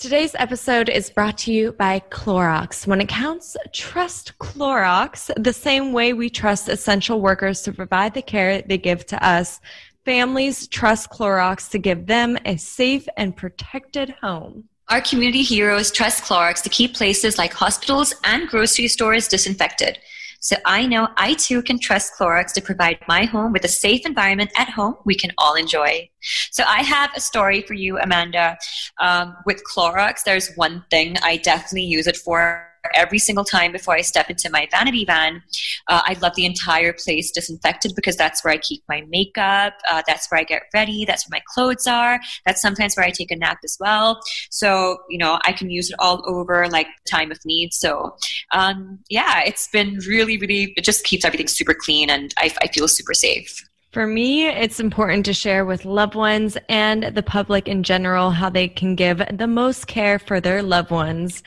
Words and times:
Today's 0.00 0.34
episode 0.38 0.88
is 0.88 1.10
brought 1.10 1.36
to 1.40 1.52
you 1.52 1.72
by 1.72 2.00
Clorox. 2.08 2.86
When 2.86 3.02
it 3.02 3.08
counts, 3.10 3.54
trust 3.74 4.32
Clorox 4.38 5.30
the 5.36 5.52
same 5.52 5.92
way 5.92 6.14
we 6.14 6.30
trust 6.30 6.70
essential 6.70 7.20
workers 7.20 7.60
to 7.64 7.72
provide 7.74 8.14
the 8.14 8.22
care 8.22 8.62
they 8.62 8.78
give 8.78 9.04
to 9.08 9.22
us. 9.22 9.60
Families 10.06 10.66
trust 10.68 11.10
Clorox 11.10 11.68
to 11.72 11.78
give 11.78 12.06
them 12.06 12.38
a 12.46 12.56
safe 12.56 13.06
and 13.18 13.36
protected 13.36 14.14
home. 14.22 14.64
Our 14.88 15.02
community 15.02 15.42
heroes 15.42 15.90
trust 15.90 16.24
Clorox 16.24 16.62
to 16.62 16.70
keep 16.70 16.94
places 16.94 17.36
like 17.36 17.52
hospitals 17.52 18.14
and 18.24 18.48
grocery 18.48 18.88
stores 18.88 19.28
disinfected. 19.28 19.98
So 20.40 20.56
I 20.64 20.86
know 20.86 21.08
I 21.16 21.34
too 21.34 21.62
can 21.62 21.78
trust 21.78 22.14
Clorox 22.18 22.52
to 22.54 22.62
provide 22.62 22.98
my 23.06 23.24
home 23.24 23.52
with 23.52 23.64
a 23.64 23.68
safe 23.68 24.06
environment 24.06 24.50
at 24.56 24.70
home 24.70 24.96
we 25.04 25.14
can 25.14 25.30
all 25.38 25.54
enjoy. 25.54 26.08
So 26.50 26.64
I 26.64 26.82
have 26.82 27.10
a 27.14 27.20
story 27.20 27.62
for 27.62 27.74
you, 27.74 27.98
Amanda. 27.98 28.58
Um, 29.00 29.36
with 29.46 29.62
Clorox, 29.70 30.22
there's 30.24 30.54
one 30.56 30.84
thing 30.90 31.16
I 31.22 31.36
definitely 31.38 31.84
use 31.84 32.06
it 32.06 32.16
for 32.16 32.69
every 32.94 33.18
single 33.18 33.44
time 33.44 33.72
before 33.72 33.94
I 33.94 34.00
step 34.00 34.30
into 34.30 34.50
my 34.50 34.68
vanity 34.70 35.04
van. 35.04 35.42
Uh, 35.88 36.02
I 36.04 36.16
love 36.20 36.34
the 36.36 36.44
entire 36.44 36.92
place 36.92 37.30
disinfected 37.30 37.92
because 37.94 38.16
that's 38.16 38.44
where 38.44 38.52
I 38.52 38.58
keep 38.58 38.82
my 38.88 39.02
makeup. 39.08 39.74
Uh, 39.90 40.02
that's 40.06 40.30
where 40.30 40.40
I 40.40 40.44
get 40.44 40.62
ready. 40.74 41.04
That's 41.04 41.28
where 41.28 41.38
my 41.38 41.42
clothes 41.54 41.86
are. 41.86 42.20
That's 42.46 42.62
sometimes 42.62 42.96
where 42.96 43.06
I 43.06 43.10
take 43.10 43.30
a 43.30 43.36
nap 43.36 43.58
as 43.64 43.76
well. 43.80 44.20
So, 44.50 44.98
you 45.08 45.18
know, 45.18 45.38
I 45.44 45.52
can 45.52 45.70
use 45.70 45.90
it 45.90 45.96
all 45.98 46.22
over 46.26 46.68
like 46.68 46.88
time 47.08 47.30
of 47.30 47.38
need. 47.44 47.72
So, 47.72 48.16
um, 48.52 48.98
yeah, 49.08 49.42
it's 49.44 49.68
been 49.68 49.98
really, 50.06 50.38
really, 50.38 50.74
it 50.76 50.84
just 50.84 51.04
keeps 51.04 51.24
everything 51.24 51.48
super 51.48 51.74
clean 51.74 52.10
and 52.10 52.34
I, 52.38 52.54
I 52.62 52.68
feel 52.68 52.88
super 52.88 53.14
safe. 53.14 53.64
For 53.92 54.06
me, 54.06 54.46
it's 54.46 54.78
important 54.78 55.26
to 55.26 55.34
share 55.34 55.64
with 55.64 55.84
loved 55.84 56.14
ones 56.14 56.56
and 56.68 57.02
the 57.02 57.24
public 57.24 57.66
in 57.66 57.82
general 57.82 58.30
how 58.30 58.48
they 58.48 58.68
can 58.68 58.94
give 58.94 59.20
the 59.32 59.48
most 59.48 59.88
care 59.88 60.20
for 60.20 60.40
their 60.40 60.62
loved 60.62 60.92
ones, 60.92 61.42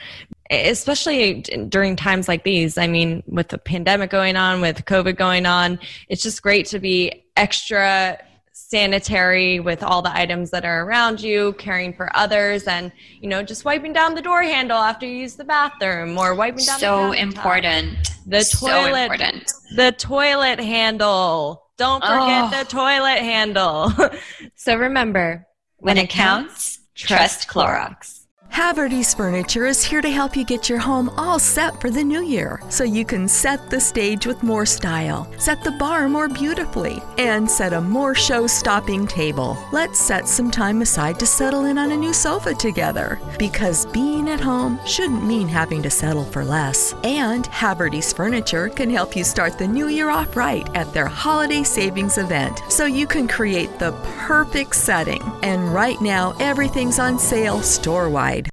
especially 0.50 1.42
during 1.68 1.96
times 1.96 2.28
like 2.28 2.44
these. 2.44 2.76
I 2.78 2.86
mean, 2.86 3.22
with 3.26 3.48
the 3.48 3.58
pandemic 3.58 4.10
going 4.10 4.36
on, 4.36 4.60
with 4.60 4.84
COVID 4.84 5.16
going 5.16 5.46
on, 5.46 5.78
it's 6.08 6.22
just 6.22 6.42
great 6.42 6.66
to 6.66 6.78
be 6.78 7.24
extra 7.36 8.18
sanitary 8.52 9.60
with 9.60 9.82
all 9.82 10.00
the 10.00 10.16
items 10.16 10.50
that 10.50 10.64
are 10.64 10.84
around 10.84 11.20
you, 11.20 11.52
caring 11.54 11.92
for 11.92 12.14
others, 12.16 12.64
and 12.64 12.92
you 13.20 13.28
know, 13.28 13.42
just 13.42 13.64
wiping 13.64 13.92
down 13.92 14.14
the 14.14 14.22
door 14.22 14.42
handle 14.42 14.78
after 14.78 15.06
you 15.06 15.16
use 15.16 15.34
the 15.34 15.44
bathroom 15.44 16.16
or 16.18 16.34
wiping 16.34 16.64
down. 16.64 16.78
So 16.78 17.12
important. 17.12 17.96
The 18.26 18.44
toilet. 18.44 18.50
So 18.50 18.84
important. 18.84 19.52
The 19.76 19.92
toilet 19.92 20.60
handle. 20.60 21.62
Don't 21.76 22.02
forget 22.02 22.52
oh. 22.52 22.62
the 22.62 22.64
toilet 22.68 23.18
handle. 23.18 23.92
so 24.54 24.76
remember, 24.76 25.46
when, 25.78 25.96
when 25.96 26.04
it 26.04 26.10
counts, 26.10 26.78
trust 26.94 27.48
Clorox. 27.48 28.13
Haverty's 28.54 29.12
Furniture 29.12 29.66
is 29.66 29.82
here 29.82 30.00
to 30.00 30.08
help 30.08 30.36
you 30.36 30.44
get 30.44 30.68
your 30.68 30.78
home 30.78 31.10
all 31.16 31.40
set 31.40 31.80
for 31.80 31.90
the 31.90 32.04
new 32.04 32.22
year 32.22 32.60
so 32.68 32.84
you 32.84 33.04
can 33.04 33.26
set 33.26 33.68
the 33.68 33.80
stage 33.80 34.26
with 34.26 34.44
more 34.44 34.64
style, 34.64 35.28
set 35.38 35.64
the 35.64 35.72
bar 35.72 36.08
more 36.08 36.28
beautifully, 36.28 37.02
and 37.18 37.50
set 37.50 37.72
a 37.72 37.80
more 37.80 38.14
show 38.14 38.46
stopping 38.46 39.08
table. 39.08 39.58
Let's 39.72 39.98
set 39.98 40.28
some 40.28 40.52
time 40.52 40.82
aside 40.82 41.18
to 41.18 41.26
settle 41.26 41.64
in 41.64 41.78
on 41.78 41.90
a 41.90 41.96
new 41.96 42.12
sofa 42.12 42.54
together 42.54 43.18
because 43.40 43.86
being 43.86 44.28
at 44.28 44.38
home 44.38 44.78
shouldn't 44.86 45.26
mean 45.26 45.48
having 45.48 45.82
to 45.82 45.90
settle 45.90 46.24
for 46.24 46.44
less. 46.44 46.94
And 47.02 47.46
Haverty's 47.46 48.12
Furniture 48.12 48.68
can 48.68 48.88
help 48.88 49.16
you 49.16 49.24
start 49.24 49.58
the 49.58 49.66
new 49.66 49.88
year 49.88 50.10
off 50.10 50.36
right 50.36 50.68
at 50.76 50.92
their 50.92 51.06
holiday 51.06 51.64
savings 51.64 52.18
event 52.18 52.60
so 52.68 52.86
you 52.86 53.08
can 53.08 53.26
create 53.26 53.80
the 53.80 53.90
perfect 54.26 54.76
setting. 54.76 55.22
And 55.42 55.74
right 55.74 56.00
now, 56.00 56.36
everything's 56.38 57.00
on 57.00 57.18
sale 57.18 57.60
store 57.60 58.08
wide. 58.08 58.43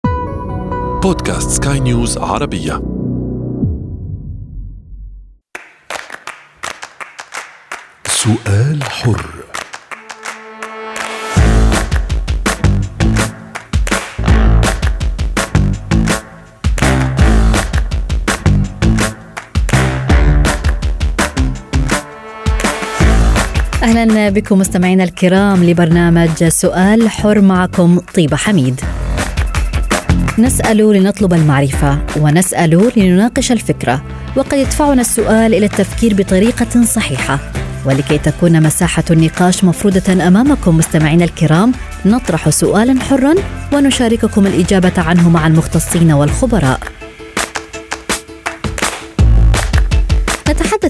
بودكاست 1.02 1.66
سكاي 1.66 1.80
نيوز 1.80 2.18
عربية. 2.18 2.82
سؤال 8.06 8.84
حر. 8.84 9.26
أهلا 23.84 24.30
بكم 24.30 24.60
مستمعينا 24.60 25.04
الكرام 25.04 25.64
لبرنامج 25.64 26.44
سؤال 26.44 27.10
حر 27.10 27.42
معكم 27.42 28.00
طيبة 28.16 28.38
حميد. 28.38 28.82
نسأل 30.40 30.78
لنطلب 30.78 31.34
المعرفة 31.34 31.98
ونسأل 32.18 32.92
لنناقش 32.96 33.52
الفكرة 33.52 34.04
وقد 34.36 34.58
يدفعنا 34.58 35.02
السؤال 35.02 35.54
إلى 35.54 35.66
التفكير 35.66 36.14
بطريقة 36.14 36.84
صحيحة. 36.84 37.40
ولكي 37.86 38.18
تكون 38.18 38.64
مساحة 38.64 39.04
النقاش 39.12 39.64
مفروضة 39.64 40.28
أمامكم 40.28 40.78
مستمعينا 40.78 41.26
الكرام 41.26 41.72
نطرح 42.06 42.50
سؤالا 42.50 43.02
حرا 43.02 43.34
ونشارككم 43.74 44.48
الإجابة 44.48 44.94
عنه 44.98 45.30
مع 45.30 45.48
المختصين 45.48 46.12
والخبراء. 46.12 46.80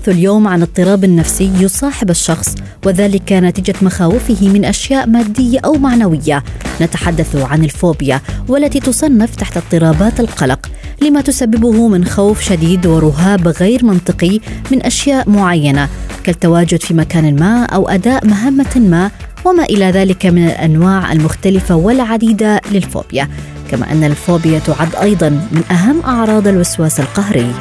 نتحدث 0.01 0.17
اليوم 0.17 0.47
عن 0.47 0.61
اضطراب 0.61 1.05
نفسي 1.05 1.51
يصاحب 1.59 2.09
الشخص 2.09 2.55
وذلك 2.85 3.33
نتيجة 3.33 3.73
مخاوفه 3.81 4.49
من 4.49 4.65
أشياء 4.65 5.07
مادية 5.07 5.59
أو 5.65 5.73
معنوية. 5.73 6.43
نتحدث 6.81 7.35
عن 7.35 7.63
الفوبيا 7.63 8.21
والتي 8.47 8.79
تصنف 8.79 9.35
تحت 9.35 9.57
اضطرابات 9.57 10.19
القلق. 10.19 10.71
لما 11.01 11.21
تسببه 11.21 11.87
من 11.87 12.05
خوف 12.05 12.41
شديد 12.41 12.85
ورهاب 12.85 13.47
غير 13.47 13.85
منطقي 13.85 14.39
من 14.71 14.81
أشياء 14.85 15.29
معينة 15.29 15.89
كالتواجد 16.23 16.81
في 16.81 16.93
مكان 16.93 17.35
ما 17.35 17.65
أو 17.65 17.89
أداء 17.89 18.27
مهمة 18.27 18.75
ما 18.75 19.11
وما 19.45 19.63
إلى 19.63 19.85
ذلك 19.85 20.25
من 20.25 20.45
الأنواع 20.45 21.11
المختلفة 21.11 21.75
والعديدة 21.75 22.61
للفوبيا. 22.71 23.27
كما 23.71 23.91
أن 23.91 24.03
الفوبيا 24.03 24.59
تعد 24.59 24.95
أيضا 24.95 25.29
من 25.29 25.63
أهم 25.71 26.01
أعراض 26.01 26.47
الوسواس 26.47 26.99
القهري. 26.99 27.53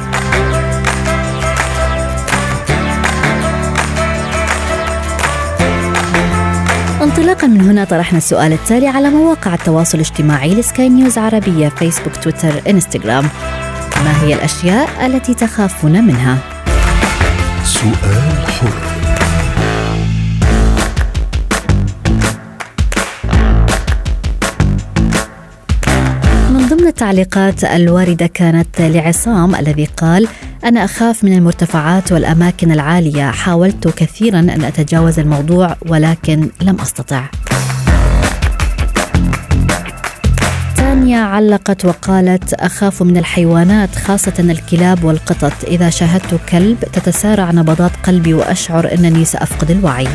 انطلاقا 7.11 7.47
من 7.47 7.61
هنا 7.61 7.83
طرحنا 7.83 8.17
السؤال 8.17 8.53
التالي 8.53 8.87
على 8.87 9.09
مواقع 9.09 9.53
التواصل 9.53 9.97
الاجتماعي 9.97 10.55
لسكاي 10.55 10.89
نيوز 10.89 11.17
عربية 11.17 11.69
فيسبوك 11.69 12.15
تويتر 12.15 12.69
إنستغرام 12.69 13.23
ما 14.03 14.23
هي 14.23 14.33
الأشياء 14.33 15.05
التي 15.05 15.33
تخافون 15.33 16.03
منها؟ 16.03 16.37
سؤال 17.63 18.47
حر 18.47 18.73
من 26.49 26.67
ضمن 26.69 26.87
التعليقات 26.87 27.63
الواردة 27.63 28.27
كانت 28.27 28.81
لعصام 28.81 29.55
الذي 29.55 29.85
قال 29.85 30.27
أنا 30.65 30.85
أخاف 30.85 31.23
من 31.23 31.33
المرتفعات 31.33 32.11
والأماكن 32.11 32.71
العالية. 32.71 33.31
حاولت 33.31 33.87
كثيرا 33.87 34.39
أن 34.39 34.63
أتجاوز 34.63 35.19
الموضوع 35.19 35.75
ولكن 35.87 36.49
لم 36.61 36.81
أستطع. 36.81 37.23
تانيا 40.77 41.19
علقت 41.19 41.85
وقالت 41.85 42.53
أخاف 42.53 43.03
من 43.03 43.17
الحيوانات 43.17 43.95
خاصة 43.95 44.33
الكلاب 44.39 45.03
والقطط. 45.03 45.53
إذا 45.67 45.89
شاهدت 45.89 46.39
كلب 46.49 46.79
تتسارع 46.93 47.51
نبضات 47.51 47.91
قلبي 48.03 48.33
وأشعر 48.33 48.93
أنني 48.93 49.25
سأفقد 49.25 49.71
الوعي. 49.71 50.07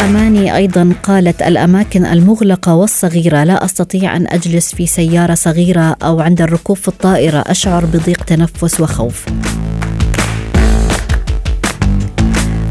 أماني 0.00 0.56
أيضا 0.56 0.92
قالت 1.02 1.42
الأماكن 1.42 2.06
المغلقة 2.06 2.74
والصغيرة 2.74 3.44
لا 3.44 3.64
أستطيع 3.64 4.16
أن 4.16 4.26
أجلس 4.28 4.74
في 4.74 4.86
سيارة 4.86 5.34
صغيرة 5.34 5.96
أو 6.02 6.20
عند 6.20 6.42
الركوب 6.42 6.76
في 6.76 6.88
الطائرة 6.88 7.44
أشعر 7.46 7.84
بضيق 7.84 8.24
تنفس 8.24 8.80
وخوف. 8.80 9.26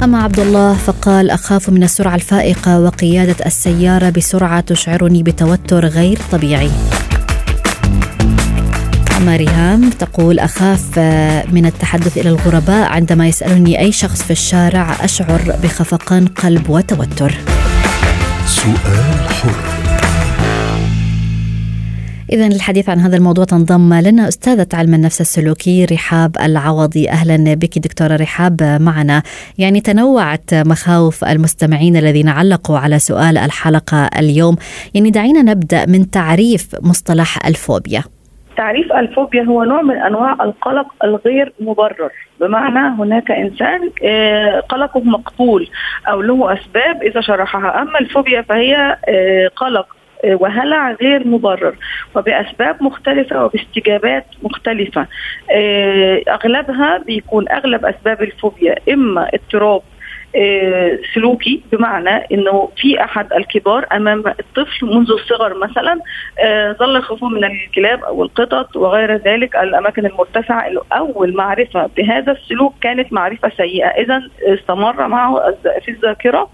أما 0.03 0.23
عبد 0.23 0.39
الله 0.39 0.73
فقال 0.73 1.29
أخاف 1.29 1.69
من 1.69 1.83
السرعة 1.83 2.15
الفائقة 2.15 2.79
وقيادة 2.79 3.45
السيارة 3.45 4.09
بسرعة 4.09 4.59
تشعرني 4.61 5.23
بتوتر 5.23 5.85
غير 5.85 6.19
طبيعي. 6.31 6.71
ريهام 9.27 9.89
تقول 9.89 10.39
أخاف 10.39 10.99
من 11.51 11.65
التحدث 11.65 12.17
إلى 12.17 12.29
الغرباء 12.29 12.89
عندما 12.89 13.27
يسألني 13.27 13.79
أي 13.79 13.91
شخص 13.91 14.23
في 14.23 14.31
الشارع 14.31 14.95
أشعر 15.03 15.41
بخفقان 15.63 16.27
قلب 16.27 16.69
وتوتر. 16.69 17.37
سؤال 18.45 19.29
حر. 19.29 19.79
إذا 22.31 22.49
للحديث 22.49 22.89
عن 22.89 22.99
هذا 22.99 23.17
الموضوع 23.17 23.45
تنضم 23.45 23.93
لنا 23.93 24.27
أستاذة 24.27 24.67
علم 24.73 24.93
النفس 24.93 25.21
السلوكي 25.21 25.85
رحاب 25.85 26.37
العوضي. 26.37 27.09
أهلا 27.09 27.53
بك 27.53 27.79
دكتورة 27.79 28.15
رحاب 28.15 28.63
معنا. 28.81 29.23
يعني 29.57 29.81
تنوعت 29.81 30.53
مخاوف 30.53 31.23
المستمعين 31.23 31.97
الذين 31.97 32.29
علقوا 32.29 32.77
على 32.77 32.99
سؤال 32.99 33.37
الحلقة 33.37 34.05
اليوم. 34.05 34.55
يعني 34.93 35.11
دعينا 35.11 35.41
نبدأ 35.41 35.85
من 35.85 36.11
تعريف 36.11 36.67
مصطلح 36.81 37.45
الفوبيا. 37.45 38.03
تعريف 38.59 38.93
الفوبيا 38.93 39.43
هو 39.43 39.63
نوع 39.63 39.81
من 39.81 39.97
أنواع 39.97 40.33
القلق 40.33 40.87
الغير 41.03 41.53
مبرر. 41.59 42.11
بمعنى 42.39 43.01
هناك 43.01 43.31
إنسان 43.31 43.89
آه، 44.03 44.59
قلقه 44.59 44.99
مقبول 44.99 45.69
أو 46.07 46.21
له 46.21 46.53
أسباب 46.53 47.03
إذا 47.03 47.21
شرحها. 47.21 47.81
أما 47.81 47.99
الفوبيا 47.99 48.41
فهي 48.41 48.97
آه، 49.09 49.47
قلق 49.55 49.87
آه، 50.25 50.35
وهلع 50.35 50.91
غير 50.91 51.27
مبرر 51.27 51.75
وبأسباب 52.15 52.83
مختلفة 52.83 53.45
وباستجابات 53.45 54.25
مختلفة. 54.43 55.07
أغلبها 56.27 56.97
بيكون 56.97 57.49
أغلب 57.49 57.85
أسباب 57.85 58.21
الفوبيا 58.21 58.75
إما 58.89 59.29
اضطراب 59.33 59.81
سلوكي 61.13 61.61
بمعنى 61.71 62.25
إنه 62.31 62.69
في 62.77 63.03
أحد 63.03 63.33
الكبار 63.33 63.85
أمام 63.91 64.23
الطفل 64.27 64.85
منذ 64.85 65.11
الصغر 65.11 65.57
مثلا 65.57 65.99
آه، 66.39 66.71
ظل 66.71 66.95
يخافه 66.95 67.27
من 67.27 67.43
الكلاب 67.43 68.03
أو 68.03 68.23
القطط 68.23 68.75
وغير 68.75 69.15
ذلك 69.15 69.55
الأماكن 69.55 70.05
المرتفعة 70.05 70.71
اول 70.91 71.35
معرفه 71.35 71.89
بهذا 71.97 72.31
السلوك 72.31 72.73
كانت 72.81 73.13
معرفة 73.13 73.51
سيئة. 73.57 73.87
اذا 73.87 74.21
استمر 74.41 75.07
معه 75.07 75.55
في 75.85 75.91
الذاكرة. 75.91 76.49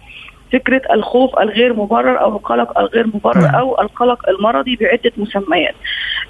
فكره 0.55 0.81
الخوف 0.93 1.39
الغير 1.39 1.73
مبرر 1.73 2.21
أو 2.21 2.35
القلق 2.35 2.79
الغير 2.79 3.07
مبرر 3.07 3.41
نعم. 3.41 3.55
أو 3.55 3.81
القلق 3.81 4.29
المرضي 4.29 4.75
بعدة 4.75 5.11
مسميات 5.17 5.75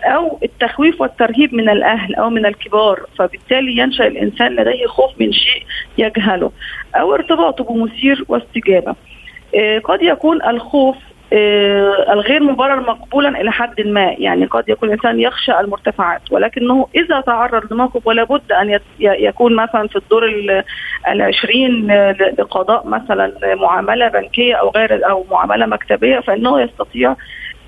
أو 0.04 0.40
التخويف 0.44 1.02
والترهيب 1.02 1.54
من 1.54 1.70
الأهل 1.70 2.16
أو 2.16 2.30
من 2.30 2.46
الكبار 2.46 3.00
فبالتالي 3.18 3.78
ينشأ 3.78 4.08
الإنسان 4.08 4.56
لديه 4.56 4.86
خوف 4.88 5.12
من 5.20 5.32
شيء 5.32 5.64
يجهله 5.98 6.52
أو 6.96 7.14
ارتباطه 7.14 7.64
بمثير 7.64 8.26
واستجابة 8.28 8.96
آه، 9.56 9.80
قد 9.80 10.02
يكون 10.02 10.44
الخوف 10.44 10.96
الغير 11.34 12.44
مبرر 12.44 12.80
مقبولا 12.80 13.42
إلى 13.42 13.52
حد 13.52 13.82
ما. 13.82 14.16
يعني 14.18 14.46
قد 14.46 14.70
يكون 14.70 14.90
الإنسان 14.90 15.20
يخشى 15.20 15.60
المرتفعات 15.60 16.22
ولكنه 16.32 16.88
إذا 16.96 17.22
تعرض 17.22 17.74
لموقف 17.74 18.08
ولا 18.08 18.24
بد 18.24 18.52
أن 18.52 18.80
يكون 19.00 19.56
مثلا 19.56 19.88
في 19.88 19.96
الدور 19.96 20.32
العشرين 21.08 21.92
لقضاء 22.40 22.88
مثلا 22.88 23.32
معاملة 23.56 24.08
بنكية 24.08 24.56
أو 24.56 24.70
غير 24.70 25.10
أو 25.10 25.26
معاملة 25.32 25.66
مكتبية 25.66 26.20
فإنه 26.20 26.62
يستطيع 26.62 27.16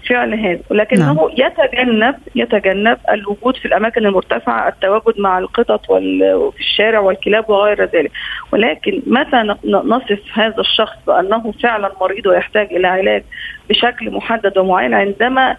فعل 0.10 0.34
هذا 0.40 0.60
ولكنه 0.70 1.14
نعم. 1.14 1.30
يتجنب 1.38 2.16
يتجنب 2.36 2.98
الوجود 3.12 3.58
في 3.58 3.66
الأماكن 3.66 4.06
المرتفعة 4.06 4.68
التواجد 4.68 5.20
مع 5.20 5.40
القطط 5.40 5.90
وفي 5.90 6.60
الشارع 6.60 7.00
والكلاب 7.00 7.50
وغير 7.50 7.84
ذلك 7.84 8.12
ولكن 8.52 9.02
متى 9.08 9.56
نصف 9.66 10.20
هذا 10.34 10.60
الشخص 10.60 10.96
بأنه 11.08 11.54
فعلا 11.64 11.92
مريض 12.02 12.26
ويحتاج 12.26 12.68
إلى 12.74 12.88
علاج 12.88 13.24
بشكل 13.70 14.12
محدد 14.12 14.58
ومعين 14.58 14.94
عندما 14.94 15.58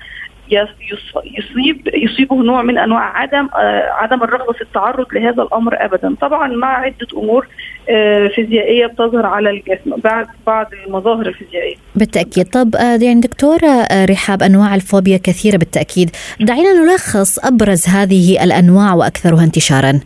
يصيب 0.52 1.88
يصيبه 1.94 2.42
نوع 2.42 2.62
من 2.62 2.78
أنواع 2.78 3.18
عدم 3.18 3.48
آه، 3.54 3.90
عدم 3.92 4.22
الرغبة 4.22 4.52
في 4.52 4.62
التعرض 4.62 5.06
لهذا 5.12 5.42
الأمر 5.42 5.84
ابدا. 5.84 6.14
طبعا 6.20 6.48
مع 6.48 6.68
عدة 6.78 7.06
أمور 7.16 7.46
آه، 7.90 8.28
فيزيائية 8.28 8.86
بتظهر 8.86 9.26
على 9.26 9.50
الجسم 9.50 9.96
بعد 10.04 10.26
بعض 10.46 10.66
المظاهر 10.86 11.26
الفيزيائية. 11.26 11.76
بالتأكيد. 11.94 12.46
طب 12.46 12.76
آه، 12.76 12.98
يعني 13.02 13.20
دكتورة 13.20 13.86
رحاب 14.04 14.42
أنواع 14.42 14.74
الفوبيا 14.74 15.16
كثيرة 15.16 15.56
بالتأكيد. 15.56 16.10
دعينا 16.40 16.72
نلخص 16.72 17.38
أبرز 17.38 17.88
هذه 17.88 18.44
الأنواع 18.44 18.94
وأكثرها 18.94 19.44
انتشارا. 19.44 20.00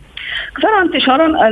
أكثرها 0.51 0.81
انتشارا 0.81 1.49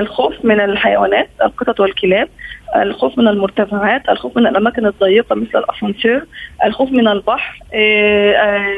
الخوف 0.00 0.34
من 0.44 0.60
الحيوانات 0.60 1.28
القطط 1.44 1.80
والكلاب 1.80 2.28
الخوف 2.76 3.18
من 3.18 3.28
المرتفعات 3.28 4.08
الخوف 4.08 4.36
من 4.36 4.46
الأماكن 4.46 4.86
الضيقة 4.86 5.34
مثل 5.34 5.58
الأسانسير 5.58 6.24
الخوف 6.64 6.90
من 6.90 7.08
البحر 7.08 7.58
آه، 7.74 8.32
آه، 8.32 8.74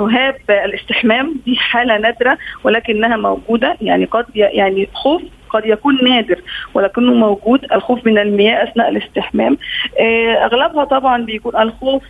رهاب 0.00 0.36
الاستحمام 0.50 1.34
دي 1.46 1.56
حالة 1.56 1.98
نادرة 1.98 2.38
ولكنها 2.64 3.16
موجودة. 3.16 3.76
يعني 3.80 4.04
قد 4.04 4.24
يعني 4.34 4.88
خوف 4.94 5.22
قد 5.52 5.66
يكون 5.66 5.98
نادر 6.04 6.38
ولكنه 6.74 7.14
موجود 7.14 7.60
الخوف 7.72 8.06
من 8.06 8.18
المياه 8.18 8.64
أثناء 8.64 8.88
الاستحمام. 8.88 9.58
آه، 10.00 10.44
أغلبها 10.44 10.84
طبعا 10.84 11.22
بيكون 11.22 11.56
الخوف 11.56 12.02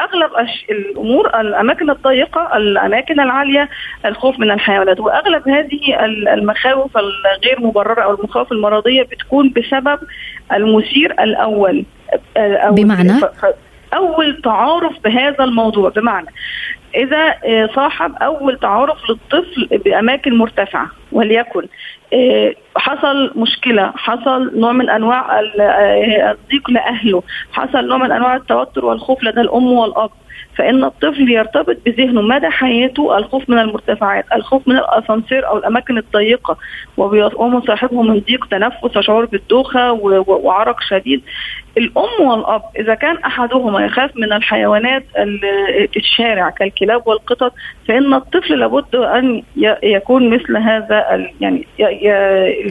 أغلب 0.00 0.30
الأمور 0.70 1.40
الأماكن 1.40 1.90
الضيقة 1.90 2.56
الأماكن 2.56 3.20
العالية 3.20 3.68
الخوف 4.04 4.38
من 4.38 4.50
الحيوانات. 4.50 5.00
وأغلب 5.00 5.48
هذه 5.48 6.04
المخاوف 6.32 6.96
الغير 6.96 7.60
مبررة 7.60 8.02
أو 8.02 8.14
المخاوف 8.14 8.52
المرضية 8.52 9.02
بتكون 9.02 9.52
بسبب 9.56 9.98
المثير 10.52 11.12
الأول. 11.12 11.84
آه، 12.36 12.56
أو 12.56 12.74
بمعنى؟ 12.74 13.20
أول 13.94 14.40
تعارف 14.42 14.92
بهذا 15.04 15.44
الموضوع. 15.44 15.90
بمعنى 15.90 16.28
إذا 16.94 17.34
آه، 17.44 17.68
صاحب 17.74 18.14
أول 18.22 18.58
تعارف 18.58 19.10
للطفل 19.10 19.68
بأماكن 19.84 20.38
مرتفعة 20.38 20.90
وليكن 21.12 21.62
آه، 22.12 22.54
حصل 22.76 23.32
مشكلة 23.36 23.92
حصل 23.96 24.60
نوع 24.60 24.72
من 24.72 24.90
أنواع 24.90 25.40
آه، 25.40 26.30
الضيق 26.30 26.70
لأهله 26.70 27.22
حصل 27.52 27.88
نوع 27.88 27.98
من 27.98 28.12
أنواع 28.12 28.36
التوتر 28.36 28.84
والخوف 28.84 29.24
لدى 29.24 29.40
الأم 29.40 29.72
والأب. 29.72 30.10
فإن 30.56 30.84
الطفل 30.84 31.30
يرتبط 31.30 31.76
بذهنه 31.86 32.22
مدى 32.22 32.48
حياته 32.48 33.18
الخوف 33.18 33.50
من 33.50 33.58
المرتفعات، 33.58 34.24
الخوف 34.34 34.68
من 34.68 34.76
الأسانسير 34.76 35.46
أو 35.46 35.58
الأماكن 35.58 35.98
الضيقة 35.98 36.56
وبيقوم 36.96 37.60
صاحبه 37.60 38.02
من 38.02 38.20
ضيق 38.20 38.46
تنفس 38.46 38.96
وشعور 38.96 39.24
بالدوخة 39.24 39.92
وعرق 40.26 40.80
شديد. 40.80 41.22
الأم 41.78 42.26
والأب 42.26 42.62
إذا 42.78 42.94
كان 42.94 43.16
أحدهما 43.16 43.84
يخاف 43.84 44.16
من 44.16 44.32
الحيوانات 44.32 45.04
الشارع 45.96 46.50
كالكلاب 46.50 47.06
والقطط 47.06 47.52
فإن 47.88 48.14
الطفل 48.14 48.58
لابد 48.58 48.94
أن 48.94 49.42
يكون 49.82 50.30
مثل 50.30 50.56
هذا 50.56 51.26
يعني 51.40 51.66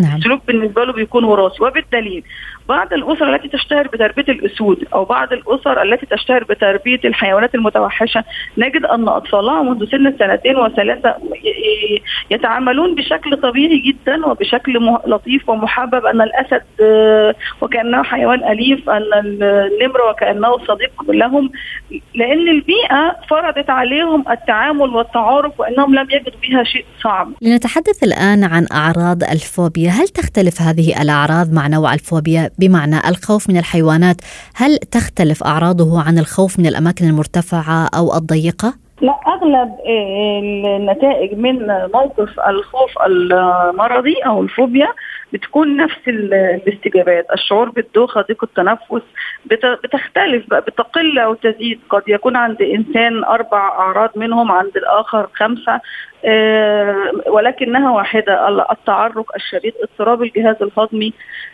نعم. 0.01 0.17
السلوك 0.17 0.41
بالنسبة 0.47 0.83
له 0.85 0.93
بيكون 0.93 1.23
وراثي 1.23 1.63
وبالدليل 1.63 2.23
بعض 2.69 2.93
الأسر 2.93 3.35
التي 3.35 3.47
تشتهر 3.47 3.87
بتربية 3.87 4.33
الأسود 4.33 4.85
أو 4.93 5.05
بعض 5.05 5.33
الأسر 5.33 5.81
التي 5.81 6.05
تشتهر 6.05 6.43
بتربية 6.43 6.99
الحيوانات 7.05 7.55
المتوحشة 7.55 8.23
نجد 8.57 8.85
أن 8.85 9.07
أطفالها 9.07 9.63
منذ 9.63 9.85
سن 9.91 10.07
السنتين 10.07 10.57
وثلاثة 10.57 11.15
يتعاملون 12.31 12.95
بشكل 12.95 13.37
طبيعي 13.37 13.77
جدا 13.77 14.25
وبشكل 14.25 14.97
لطيف 15.07 15.49
ومحبب. 15.49 16.05
أن 16.05 16.21
الأسد 16.21 16.61
آه، 16.81 17.35
وكأنه 17.61 18.03
حيوان 18.03 18.43
أليف 18.43 18.89
أن 18.89 19.03
النمر 19.13 20.01
وكأنه 20.09 20.57
صديق 20.57 20.91
لهم 21.09 21.51
لأن 22.15 22.49
البيئة 22.49 23.15
فرضت 23.29 23.69
عليهم 23.69 24.25
التعامل 24.31 24.89
والتعارف 24.89 25.59
وأنهم 25.59 25.95
لم 25.95 26.07
يجدوا 26.11 26.39
بها 26.49 26.63
شيء 26.63 26.85
صعب. 27.03 27.31
لنتحدث 27.41 28.03
الآن 28.03 28.43
عن 28.43 28.67
أعراض 28.71 29.23
الفوبيا، 29.23 29.89
هل 29.89 30.07
تختلف 30.07 30.61
هذه 30.61 31.01
الأعراض 31.01 31.53
مع 31.53 31.67
نوع 31.67 31.93
الفوبيا؟ 31.93 32.49
بمعنى 32.59 32.95
الخوف 33.09 33.49
من 33.49 33.57
الحيوانات. 33.57 34.15
هل 34.55 34.77
تختلف 34.77 35.43
أعراضه 35.43 36.01
عن 36.01 36.17
الخوف 36.17 36.59
من 36.59 36.65
الأماكن 36.65 37.05
المرتفعة 37.05 37.89
أو 37.97 38.15
الضيقة؟ 38.17 38.73
لا 39.01 39.15
أغلب 39.27 39.69
النتائج 39.87 41.37
من 41.37 41.67
موقف 41.93 42.39
الخوف 42.47 42.91
المرضي 43.05 44.15
أو 44.25 44.43
الفوبيا 44.43 44.87
بتكون 45.33 45.77
نفس 45.77 46.07
الاستجابات. 46.07 47.25
الشعور 47.33 47.69
بالدوخة 47.69 48.21
ضيق 48.21 48.43
التنفس 48.43 49.05
بتختلف 49.83 50.49
بقى 50.49 50.61
بتقل 50.61 51.19
أو 51.19 51.33
تزيد. 51.33 51.79
قد 51.89 52.01
يكون 52.07 52.35
عند 52.35 52.61
إنسان 52.61 53.23
أربع 53.23 53.67
أعراض 53.69 54.09
منهم 54.15 54.51
عند 54.51 54.77
الآخر 54.77 55.27
خمسة. 55.33 55.73
آه، 55.73 55.81
ولكنها 57.27 57.91
واحدة 57.91 58.49
التعرق 58.71 59.35
الشديد 59.35 59.73
اضطراب 59.83 60.23
الجهاز 60.23 60.55
الهضمي 60.61 61.13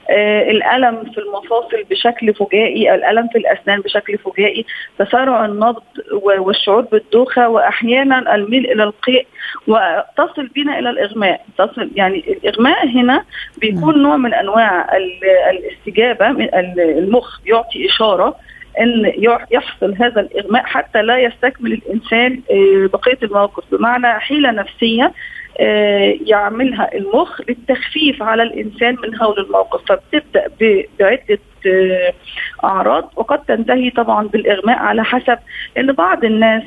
آه، 0.09 0.51
الألم 0.51 1.03
في 1.11 1.17
المفاصل 1.17 1.83
بشكل 1.89 2.33
فجائي 2.33 2.95
الألم 2.95 3.27
في 3.27 3.37
الأسنان 3.37 3.79
بشكل 3.79 4.17
فجائي 4.17 4.65
تسارع 4.99 5.45
النبض 5.45 5.83
والشعور 6.21 6.81
بالدوخة 6.81 7.49
وأحيانا 7.49 8.35
الميل 8.35 8.71
إلى 8.71 8.83
القيء 8.83 9.27
وتصل 9.67 10.47
بنا 10.55 10.79
إلى 10.79 10.89
الإغماء. 10.89 11.45
تصل 11.57 11.91
يعني 11.95 12.17
الإغماء 12.17 12.87
هنا 12.87 13.23
بيكون 13.57 14.03
نوع 14.03 14.17
من 14.17 14.33
أنواع 14.33 14.97
الاستجابة 15.51 16.29
المخ 16.77 17.41
بيعطي 17.41 17.85
إشارة 17.85 18.35
إن 18.79 19.13
يحصل 19.51 19.95
هذا 19.99 20.21
الإغماء 20.21 20.63
حتى 20.63 21.01
لا 21.01 21.17
يستكمل 21.17 21.73
الإنسان 21.73 22.41
آه، 22.51 22.89
بقية 22.93 23.17
الموقف 23.23 23.63
بمعنى 23.71 24.19
حيلة 24.19 24.51
نفسية 24.51 25.13
آه، 25.59 26.15
يعملها 26.25 26.89
المخ 26.93 27.41
للتخفيف 27.49 28.23
على 28.23 28.43
الإنسان 28.43 28.95
من 29.03 29.15
هول 29.21 29.39
الموقف 29.39 29.81
فبتبدأ 29.87 30.47
بعدة 30.99 31.39
آه، 31.67 32.13
أعراض 32.63 33.11
وقد 33.15 33.39
تنتهي 33.39 33.89
طبعا 33.89 34.27
بالإغماء 34.27 34.79
على 34.79 35.03
حسب 35.03 35.37
ان 35.77 35.91
بعض 35.91 36.25
الناس 36.25 36.63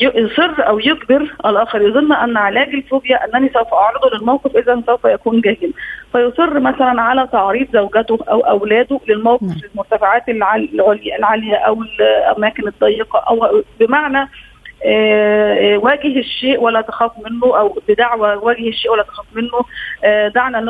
يصر 0.00 0.68
أو 0.68 0.78
يجبر 0.78 1.34
الآخر. 1.46 1.82
يظن 1.82 2.12
أن 2.12 2.36
علاج 2.36 2.68
الفوبيا 2.68 3.24
أنني 3.24 3.50
سوف 3.54 3.74
أعرضه 3.74 4.10
للموقف 4.16 4.56
اذا 4.56 4.82
سوف 4.86 5.04
يكون 5.04 5.40
جاهل 5.40 5.72
فيصر 6.12 6.60
مثلا 6.60 7.02
على 7.02 7.28
تعريض 7.32 7.66
زوجته 7.72 8.18
أو 8.28 8.40
أولاده 8.40 9.00
للموقف 9.08 9.42
نعم. 9.42 9.60
المرتفعات 9.72 10.28
العليا 10.28 11.16
العالية 11.18 11.54
أو 11.54 11.82
الأماكن 11.82 12.68
الضيقة 12.68 13.18
أو 13.18 13.62
بمعنى 13.80 14.28
آه، 14.84 15.74
آه، 15.74 15.78
واجه 15.78 16.18
الشيء 16.18 16.60
ولا 16.60 16.80
تخاف 16.80 17.12
منه 17.18 17.58
أو 17.58 17.78
بدعوى 17.88 18.34
واجه 18.34 18.68
الشيء 18.68 18.92
ولا 18.92 19.02
تخاف 19.02 19.26
منه 19.34 19.64
آه، 20.04 20.28
دعنا 20.28 20.60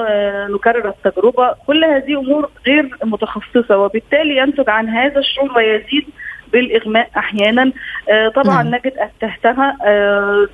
نكرر 0.50 0.88
التجربة. 0.88 1.54
كل 1.66 1.84
هذه 1.84 2.18
أمور 2.18 2.50
غير 2.66 2.96
متخصصة 3.04 3.78
وبالتالي 3.78 4.36
ينتج 4.36 4.70
عن 4.70 4.88
هذا 4.88 5.18
الشعور 5.18 5.52
ويزيد 5.56 6.06
بالإغماء 6.52 7.10
أحيانا. 7.16 7.72
آه، 8.10 8.28
طبعا 8.28 8.62
نعم. 8.62 8.74
نجد 8.74 8.92
اسهتها 8.96 9.76
آه، 9.84 10.48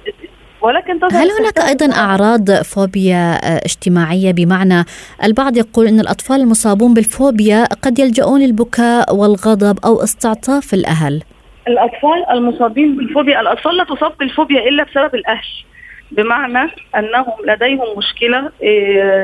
ولكن 0.62 0.98
هل 1.12 1.30
هناك 1.40 1.58
أيضا 1.58 1.96
أعراض 1.96 2.50
فوبيا 2.50 3.34
آه، 3.34 3.60
اجتماعية؟ 3.64 4.32
بمعنى 4.32 4.84
البعض 5.24 5.56
يقول 5.56 5.86
إن 5.86 6.00
الأطفال 6.00 6.40
المصابون 6.40 6.94
بالفوبيا 6.94 7.64
قد 7.64 7.98
يلجؤون 7.98 8.40
للبكاء 8.40 9.16
والغضب 9.16 9.78
أو 9.84 10.02
استعطاف 10.02 10.74
الأهل. 10.74 11.22
الأطفال 11.68 12.30
المصابين 12.30 12.96
بالفوبيا 12.96 13.40
الأطفال 13.40 13.76
لا 13.76 13.84
تصاب 13.84 14.12
بالفوبيا 14.20 14.68
إلا 14.68 14.84
بسبب 14.84 15.14
الاهل 15.14 15.64
بمعنى 16.12 16.70
أنهم 16.96 17.32
لديهم 17.46 17.98
مشكلة 17.98 18.50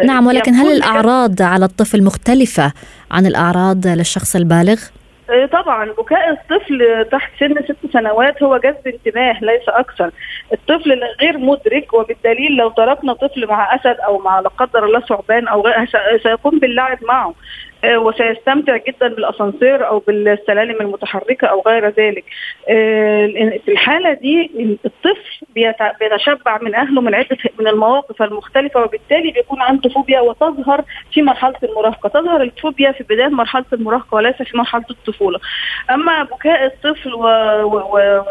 نعم 0.05 0.27
ولكن 0.27 0.55
هل 0.55 0.73
الأعراض 0.73 1.43
على 1.43 1.65
الطفل 1.65 2.03
مختلفة 2.03 2.73
عن 3.11 3.27
الأعراض 3.27 3.87
للشخص 3.87 4.37
البالغ؟ 4.37 4.81
طبعا. 5.53 5.93
بكاء 5.93 6.31
الطفل 6.31 7.07
تحت 7.13 7.31
سن 7.41 7.55
ست 7.65 7.93
سنوات 7.93 8.43
هو 8.43 8.59
جذب 8.59 8.87
انتباه 8.87 9.39
ليس 9.43 9.69
أكثر. 9.69 10.11
الطفل 10.53 11.01
غير 11.21 11.39
مدرك 11.39 11.95
وبالدليل 11.95 12.57
لو 12.57 12.69
تركنا 12.71 13.13
طفل 13.13 13.47
مع 13.47 13.75
أسد 13.75 13.97
أو 14.01 14.19
مع 14.19 14.41
لا 14.41 14.49
قدر 14.49 14.85
الله 14.85 15.01
ثعبان 15.01 15.49
أو 15.49 15.65
سيقوم 16.23 16.59
باللعب 16.59 16.99
معه. 17.03 17.35
وسيستمتع 17.85 18.77
جدا 18.77 19.09
بالأسانسير 19.09 19.87
أو 19.89 19.99
بالسلالم 19.99 20.81
المتحركة 20.81 21.47
أو 21.47 21.63
غير 21.67 21.89
ذلك. 21.89 22.25
آه، 22.69 23.27
في 23.65 23.73
الحالة 23.73 24.13
دي 24.13 24.51
الطفل 24.85 25.47
بيت- 25.55 25.77
بيتشبع 26.01 26.59
من 26.63 26.75
أهله 26.75 27.01
من 27.01 27.15
عدة 27.15 27.37
من 27.61 27.69
المواقف 27.69 28.23
المختلفة 28.23 28.83
وبالتالي 28.83 29.31
بيكون 29.31 29.61
عنده 29.61 29.91
فوبيا 29.91 30.21
وتظهر 30.21 30.85
في 31.13 31.23
مرحلة 31.23 31.55
المراهقة. 31.63 32.09
تظهر 32.09 32.43
الفوبيا 32.43 32.93
في 32.93 33.05
بداية 33.05 33.29
مرحلة 33.29 33.65
المراهقة 33.73 34.15
وليس 34.15 34.43
في 34.43 34.57
مرحلة 34.57 34.85
الطفولة. 34.91 35.39
أما 35.91 36.23
بكاء 36.23 36.65
الطفل 36.67 37.15
و... 37.15 37.25
و... 37.63 37.99
و... 37.99 38.23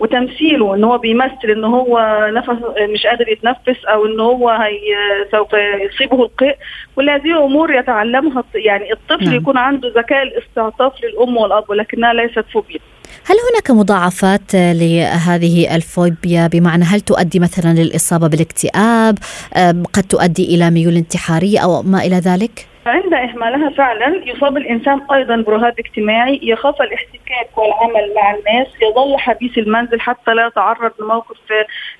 وتمثيله 0.00 0.74
ان 0.74 0.84
هو 0.84 0.98
بيمثل 0.98 1.50
ان 1.56 1.64
هو 1.64 2.18
نفس 2.34 2.48
مش 2.92 3.06
قادر 3.06 3.28
يتنفس 3.28 3.84
أو 3.84 4.06
ان 4.06 4.20
هو 4.20 4.50
هي 4.50 4.96
سوف 5.32 5.48
يصيبه 5.92 6.22
القيء. 6.22 6.56
كل 6.96 7.10
هذه 7.10 7.44
امور 7.44 7.74
يتعلمها 7.74 8.44
يعني 8.54 8.92
الطفل 8.92 9.24
نعم. 9.24 9.34
يكون 9.34 9.58
عنده 9.58 9.88
ذكاء 9.96 10.22
الاستعطاف 10.22 10.92
للأم 11.04 11.36
والأب 11.36 11.64
ولكنها 11.70 12.12
ليست 12.12 12.44
فوبيا. 12.52 12.78
هل 13.26 13.36
هناك 13.50 13.70
مضاعفات 13.70 14.54
لهذه 14.54 15.76
الفوبيا؟ 15.76 16.46
بمعنى 16.46 16.84
هل 16.84 17.00
تؤدي 17.00 17.38
مثلا 17.38 17.74
للإصابة 17.74 18.28
بالاكتئاب؟ 18.28 19.18
قد 19.92 20.02
تؤدي 20.02 20.54
إلى 20.54 20.70
ميول 20.70 20.96
انتحارية 20.96 21.58
أو 21.58 21.82
ما 21.82 21.98
إلى 22.04 22.16
ذلك؟ 22.16 22.66
عند 22.86 23.14
إهمالها 23.14 23.70
فعلا 23.70 24.22
يصاب 24.26 24.56
الإنسان 24.56 25.00
أيضا 25.12 25.36
برهاب 25.36 25.78
اجتماعي 25.78 26.40
يخاف 26.42 26.82
الاحتكاك 26.82 27.58
والعمل 27.58 28.14
مع 28.14 28.34
الناس 28.34 28.66
يظل 28.82 29.18
حبيس 29.18 29.58
المنزل 29.58 30.00
حتى 30.00 30.34
لا 30.34 30.46
يتعرض 30.46 30.92
لموقف 31.00 31.36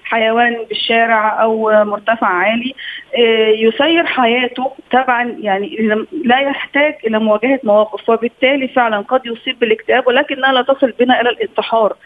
حيوان 0.04 0.64
بالشارع 0.68 1.42
أو 1.42 1.84
مرتفع 1.84 2.26
عالي 2.26 2.74
آه، 3.18 3.48
يسير 3.48 4.06
حياته 4.06 4.72
تبعا 4.90 5.36
يعني 5.40 5.76
لا 6.24 6.40
يحتاج 6.40 6.94
إلى 7.06 7.18
مواجهة 7.18 7.60
مواقف 7.64 8.08
وبالتالي 8.08 8.68
فعلا 8.68 9.00
قد 9.00 9.26
يصيب 9.26 9.58
بالاكتئاب 9.58 10.06
ولكنها 10.06 10.52
لا 10.52 10.62
تصل 10.62 10.90
بنا 10.90 11.20
إلى 11.20 11.30
الانتحار. 11.30 11.96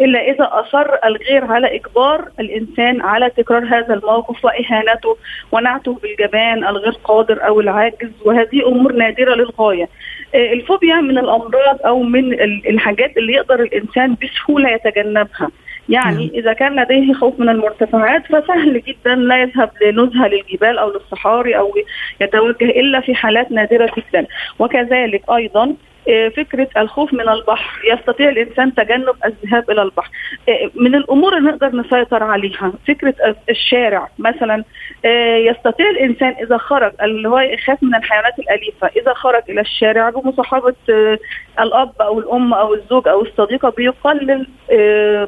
إلا 0.00 0.20
إذا 0.30 0.48
أصر 0.52 0.86
الغير 1.04 1.44
على 1.44 1.76
إجبار 1.76 2.28
الإنسان 2.40 3.00
على 3.00 3.30
تكرار 3.30 3.64
هذا 3.64 3.94
الموقف 3.94 4.44
وإهانته 4.44 5.16
ونعته 5.52 5.98
بالجبان 6.02 6.64
الغير 6.64 6.92
قادر 7.04 7.46
أو 7.46 7.60
العاجز 7.60 8.10
وهذه 8.24 8.66
أمور 8.66 8.92
نادرة 8.92 9.34
للغاية. 9.34 9.88
آه، 10.34 10.52
الفوبيا 10.52 10.96
من 10.96 11.18
الأمراض 11.18 11.78
أو 11.86 12.02
من 12.02 12.32
ال- 12.32 12.68
الحاجات 12.68 13.16
اللي 13.16 13.32
يقدر 13.32 13.60
الإنسان 13.62 14.16
بسهولة 14.22 14.70
يتجنبها. 14.70 15.50
يعني 15.88 16.30
إذا 16.34 16.52
كان 16.52 16.80
لديه 16.80 17.12
خوف 17.14 17.40
من 17.40 17.48
المرتفعات 17.48 18.26
فسهل 18.26 18.82
جدا 18.82 19.14
لا 19.14 19.42
يذهب 19.42 19.70
لنزهة 19.82 20.28
للجبال 20.28 20.78
أو 20.78 20.90
للصحاري 20.90 21.56
أو 21.58 21.74
يتوجه 22.20 22.64
إلا 22.64 23.00
في 23.00 23.14
حالات 23.14 23.52
نادرة 23.52 23.90
جدا. 23.96 24.26
وكذلك 24.58 25.22
أيضا 25.30 25.74
آه، 26.08 26.28
فكرة 26.28 26.68
الخوف 26.76 27.12
من 27.14 27.28
البحر 27.28 27.80
يستطيع 27.92 28.28
الإنسان 28.28 28.74
تجنب 28.74 29.14
الذهاب 29.24 29.70
إلى 29.70 29.82
البحر. 29.82 30.10
آه، 30.48 30.70
من 30.74 30.94
الأمور 30.94 31.36
اللي 31.36 31.50
نقدر 31.50 31.76
نسيطر 31.76 32.22
عليها 32.22 32.72
فكرة 32.88 33.14
الشارع 33.50 34.08
مثلا 34.18 34.64
آه، 35.04 35.36
يستطيع 35.36 35.90
الإنسان 35.90 36.34
إذا 36.42 36.56
خرج 36.56 36.92
اللي 37.02 37.28
هو 37.28 37.38
يخاف 37.38 37.82
من 37.82 37.94
الحيوانات 37.94 38.38
الأليفة 38.38 38.90
إذا 38.96 39.14
خرج 39.14 39.42
إلى 39.48 39.60
الشارع 39.60 40.10
بمصاحبة 40.10 40.74
آه، 40.90 41.18
الأب 41.60 41.92
أو 42.00 42.18
الأم 42.18 42.54
أو 42.54 42.74
الزوج 42.74 43.08
أو 43.08 43.22
الصديقة 43.22 43.70
بيقلل 43.70 44.46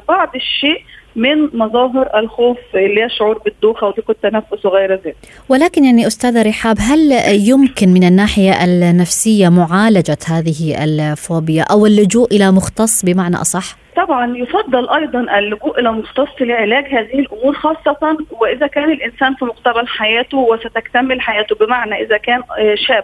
بعض 0.07 0.35
الشيء 0.35 0.81
من 1.15 1.57
مظاهر 1.57 2.19
الخوف 2.19 2.57
اللي 2.75 3.01
هي 3.01 3.05
الشعور 3.05 3.37
بالدوخة 3.37 3.87
وضيق 3.87 4.09
التنفس 4.09 4.65
وغير 4.65 4.93
ذلك. 4.93 5.15
ولكن 5.49 5.85
يعني 5.85 6.07
أستاذة 6.07 6.41
رحاب 6.49 6.77
هل 6.79 7.11
يمكن 7.49 7.89
من 7.89 8.03
الناحية 8.03 8.63
النفسية 8.63 9.49
معالجة 9.49 10.17
هذه 10.27 10.83
الفوبيا 10.83 11.63
أو 11.71 11.85
اللجوء 11.85 12.27
إلى 12.31 12.51
مختص 12.51 13.05
بمعنى 13.05 13.35
أصح؟ 13.35 13.85
طبعا 13.95 14.37
يفضل 14.37 14.89
أيضا 14.89 15.39
اللجوء 15.39 15.79
إلى 15.79 15.91
مختص 15.91 16.41
لعلاج 16.41 16.85
هذه 16.85 17.19
الأمور 17.19 17.53
خاصة 17.53 18.17
وإذا 18.31 18.67
كان 18.67 18.91
الإنسان 18.91 19.35
في 19.35 19.45
مقتبل 19.45 19.87
حياته 19.87 20.37
وستكتمل 20.37 21.21
حياته 21.21 21.55
بمعنى 21.55 21.95
إذا 22.03 22.17
كان 22.17 22.41
آه، 22.59 22.75
شاب. 22.75 23.03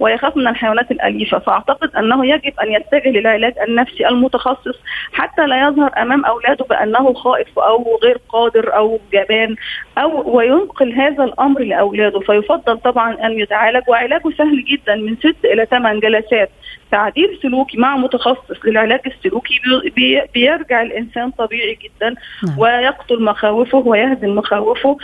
ويخاف 0.00 0.36
من 0.36 0.48
الحيوانات 0.48 0.90
الأليفة. 0.90 1.38
فأعتقد 1.38 1.96
أنه 1.96 2.26
يجب 2.26 2.52
أن 2.62 2.72
يتجه 2.72 3.08
للعلاج 3.10 3.54
النفسي 3.68 4.08
المتخصص 4.08 4.76
حتى 5.12 5.46
لا 5.46 5.68
يظهر 5.68 5.90
أمام 6.02 6.24
أولاده 6.24 6.64
بأنه 6.64 7.12
خائف 7.12 7.58
أو 7.58 7.98
غير 8.02 8.18
قادر 8.28 8.76
أو 8.76 9.00
جبان 9.12 9.56
أو 9.98 10.36
وينقل 10.36 10.92
هذا 10.92 11.24
الأمر 11.24 11.60
لأولاده. 11.60 12.20
فيفضل 12.20 12.78
طبعا 12.78 13.26
أن 13.26 13.32
يتعالج 13.32 13.82
وعلاجه 13.88 14.30
سهل 14.38 14.64
جدا 14.64 14.94
من 14.94 15.16
ست 15.16 15.44
إلى 15.44 15.66
ثمان 15.66 16.00
جلسات. 16.00 16.50
تعديل 16.90 17.38
سلوكي 17.42 17.78
مع 17.78 17.96
متخصص 17.96 18.64
للعلاج 18.64 19.00
السلوكي 19.06 19.54
بي- 19.84 19.90
بي- 19.90 20.22
بيرجع 20.34 20.82
الإنسان 20.82 21.30
طبيعي 21.30 21.78
جدا 21.84 22.14
نعم. 22.46 22.58
ويقتل 22.58 23.22
مخاوفه 23.24 23.78
ويهزم 23.78 24.28
مخاوفه 24.28 24.96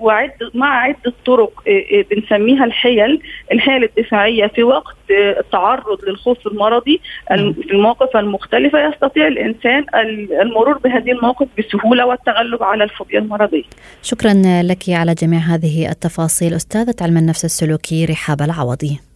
وعد 0.00 0.30
مع 0.54 0.80
عدة 0.80 1.12
طرق 1.26 1.62
إيه، 1.66 1.86
إيه، 1.90 2.06
بنسميها 2.10 2.64
الحيل 2.64 3.20
الحيل 3.52 3.84
الدفاعية 3.84 4.46
في 4.46 4.62
وقت 4.62 4.94
إيه، 5.10 5.38
التعرض 5.40 6.04
للخوف 6.08 6.46
المرضي 6.46 7.00
الم- 7.30 7.52
في 7.52 7.70
المواقف 7.70 8.16
المختلفة 8.16 8.88
يستطيع 8.88 9.26
الإنسان 9.26 9.84
ال- 9.94 10.32
المرور 10.40 10.78
بهذه 10.78 11.10
المواقف 11.12 11.46
بسهولة 11.58 12.06
والتغلب 12.06 12.62
على 12.62 12.84
الفوبيا 12.84 13.18
المرضية. 13.18 13.62
شكرا 14.02 14.32
لك 14.62 14.82
على 14.88 15.14
جميع 15.14 15.38
هذه 15.40 15.90
التفاصيل 15.90 16.54
أستاذة 16.54 16.94
علم 17.00 17.16
النفس 17.16 17.44
السلوكي 17.44 18.04
رحاب 18.04 18.42
العوضي. 18.42 19.13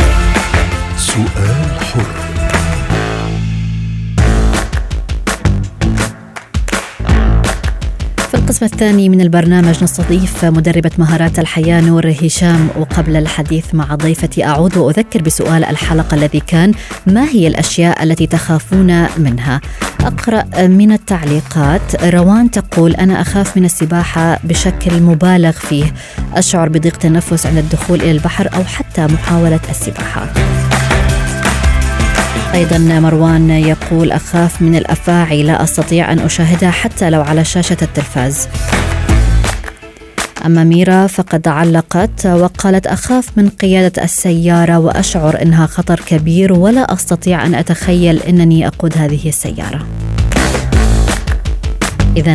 سؤال 0.98 1.80
حر. 1.80 2.06
في 8.28 8.34
القسم 8.34 8.64
الثاني 8.64 9.08
من 9.08 9.20
البرنامج 9.20 9.84
نستضيف 9.84 10.44
مدربة 10.44 10.90
مهارات 10.98 11.38
الحياة 11.38 11.80
نور 11.80 12.10
هشام 12.22 12.68
وقبل 12.76 13.16
الحديث 13.16 13.74
مع 13.74 13.94
ضيفتي 13.94 14.44
أعود 14.44 14.76
وأذكر 14.76 15.22
بسؤال 15.22 15.64
الحلقة 15.64 16.14
الذي 16.14 16.40
كان 16.40 16.72
ما 17.06 17.24
هي 17.24 17.46
الأشياء 17.46 18.02
التي 18.02 18.26
تخافون 18.26 19.06
منها؟ 19.18 19.60
أقرأ 20.00 20.66
من 20.66 20.92
التعليقات 20.92 22.04
روان 22.04 22.50
تقول 22.50 22.94
أنا 22.94 23.20
أخاف 23.20 23.56
من 23.56 23.64
السباحة 23.64 24.38
بشكل 24.44 25.02
مبالغ 25.02 25.52
فيه. 25.52 25.94
أشعر 26.34 26.68
بضيق 26.68 26.96
تنفس 26.96 27.46
عند 27.46 27.58
الدخول 27.58 28.00
إلى 28.00 28.10
البحر 28.10 28.48
أو 28.54 28.64
حتى 28.64 29.06
محاولة 29.06 29.60
السباحة. 29.70 30.32
أيضا 32.54 32.78
مروان 32.78 33.50
يقول 33.50 34.12
أخاف 34.12 34.62
من 34.62 34.76
الأفاعي 34.76 35.42
لا 35.42 35.62
أستطيع 35.62 36.12
أن 36.12 36.18
أشاهدها 36.18 36.70
حتى 36.70 37.10
لو 37.10 37.22
على 37.22 37.44
شاشة 37.44 37.76
التلفاز. 37.82 38.48
أما 40.46 40.64
ميرا 40.64 41.06
فقد 41.06 41.48
علقت 41.48 42.26
وقالت 42.26 42.86
أخاف 42.86 43.28
من 43.36 43.48
قيادة 43.48 44.04
السيارة 44.04 44.78
وأشعر 44.78 45.42
إنها 45.42 45.66
خطر 45.66 46.00
كبير 46.06 46.52
ولا 46.52 46.92
أستطيع 46.92 47.46
أن 47.46 47.54
أتخيل 47.54 48.18
أنني 48.18 48.66
أقود 48.66 48.98
هذه 48.98 49.28
السيارة. 49.28 49.86
إذا 52.18 52.34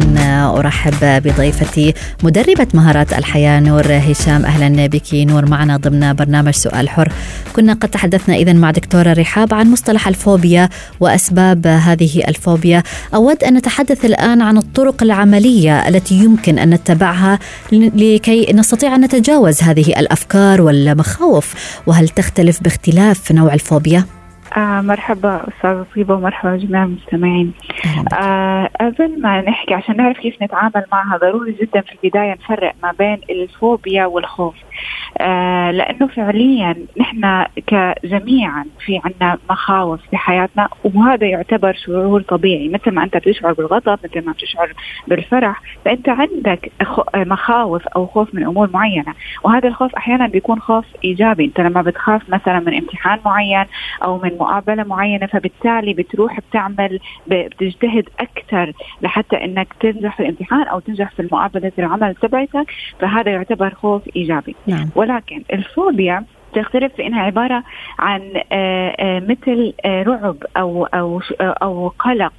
أرحب 0.58 1.24
بضيفتي 1.24 1.94
مدربة 2.24 2.68
مهارات 2.74 3.14
الحياة 3.14 3.60
نور 3.60 3.86
هشام. 3.88 4.46
أهلا 4.46 4.88
بك 4.88 5.14
نور. 5.14 5.46
معنا 5.46 5.78
ضمن 5.78 6.14
برنامج 6.14 6.54
سؤال 6.54 6.90
حر. 6.90 7.12
كنا 7.56 7.74
قد 7.74 7.90
تحدثنا 7.90 8.36
إذا 8.36 8.54
مع 8.54 8.72
دكتورة 8.72 9.14
رحاب 9.14 9.54
عن 9.54 9.72
مصطلح 9.72 10.08
الفوبيا 10.08 10.70
وأسباب 11.00 11.68
هذه 11.68 12.24
الفوبيا. 12.28 12.84
أود 13.16 13.44
أن 13.44 13.54
نتحدث 13.54 14.06
الآن 14.06 14.42
عن 14.42 14.58
الطرق 14.58 15.04
العملية 15.04 15.88
التي 15.88 16.16
يمكن 16.16 16.60
أن 16.60 16.70
نتبعها 16.70 17.40
لكي 17.72 18.54
نستطيع 18.54 18.96
أن 18.96 19.02
نتجاوز 19.02 19.64
هذه 19.64 20.00
الأفكار 20.00 20.62
والمخاوف. 20.62 21.54
وهل 21.88 22.10
تختلف 22.10 22.64
باختلاف 22.64 23.32
نوع 23.32 23.54
الفوبيا؟ 23.54 24.06
آه 24.58 24.82
مرحبا 24.82 25.42
أستاذة 25.48 25.86
طيبة 25.96 26.14
ومرحبا 26.16 26.56
جميع 26.56 26.84
المستمعين. 26.84 27.54
آه 28.22 28.70
قبل 28.82 29.22
ما 29.22 29.42
نحكي 29.42 29.74
عشان 29.74 29.98
نعرف 29.98 30.18
كيف 30.18 30.44
نتعامل 30.44 30.84
معها 30.92 31.18
ضروري 31.18 31.52
جدا 31.62 31.82
في 31.82 31.92
البداية 32.04 32.32
نفرق 32.34 32.74
ما 32.84 32.94
بين 33.00 33.18
الفوبيا 33.30 34.06
والخوف. 34.06 34.56
لأنه 35.72 36.08
فعليا 36.08 36.76
نحن 37.00 37.46
كجميعا 37.68 38.66
في 38.86 39.00
عنا 39.06 39.38
مخاوف 39.50 40.02
في 40.10 40.18
حياتنا 40.18 40.68
وهذا 40.84 41.28
يعتبر 41.28 41.74
شعور 41.74 42.22
طبيعي. 42.22 42.70
مثل 42.70 42.92
ما 42.92 43.04
أنت 43.04 43.18
بتشعر 43.18 43.54
بالغضب 43.54 44.00
مثل 44.04 44.26
ما 44.26 44.32
بتشعر 44.32 44.74
بالفرح 45.08 45.62
فأنت 45.86 46.10
عندك 46.10 46.72
مخاوف 47.16 47.88
أو 47.88 48.06
خوف 48.08 48.36
من 48.36 48.44
أمور 48.44 48.70
معينة. 48.74 49.14
وهذا 49.44 49.68
الخوف 49.68 49.96
أحيانا 49.96 50.28
بيكون 50.28 50.60
خوف 50.60 50.86
إيجابي. 51.04 51.46
أنت 51.46 51.60
لما 51.60 51.82
بتخاف 51.82 52.30
مثلا 52.30 52.60
من 52.60 52.74
امتحان 52.74 53.20
معين 53.26 53.66
أو 54.04 54.18
من 54.24 54.32
مقابلة 54.40 54.84
معينة 54.84 55.26
فبالتالي 55.26 55.94
بتروح 55.94 56.40
بتعمل 56.40 57.00
بتجتهد 57.28 58.10
أكثر 58.20 58.74
لحتى 59.02 59.36
إنك 59.46 59.68
تنجح 59.80 60.18
في 60.18 60.24
الامتحان 60.24 60.64
أو 60.68 60.80
تنجح 60.80 61.12
في 61.12 61.28
مقابله 61.32 61.72
العمل 61.80 62.16
تبعتك. 62.16 62.72
فهذا 63.00 63.32
يعتبر 63.32 63.74
خوف 63.74 64.02
إيجابي. 64.16 64.56
نعم. 64.68 64.90
ولكن 64.96 65.44
الفوبيا 65.54 66.26
تختلف 66.56 66.94
في 66.96 67.08
إنها 67.08 67.22
عبارة 67.22 67.64
عن 68.00 68.22
آه، 68.52 68.96
آه، 69.00 69.20
مثل 69.20 69.74
آه، 69.86 70.04
رعب 70.04 70.38
أو 70.58 70.86
أو 70.86 71.22
أو 71.42 71.88
قلق 72.00 72.34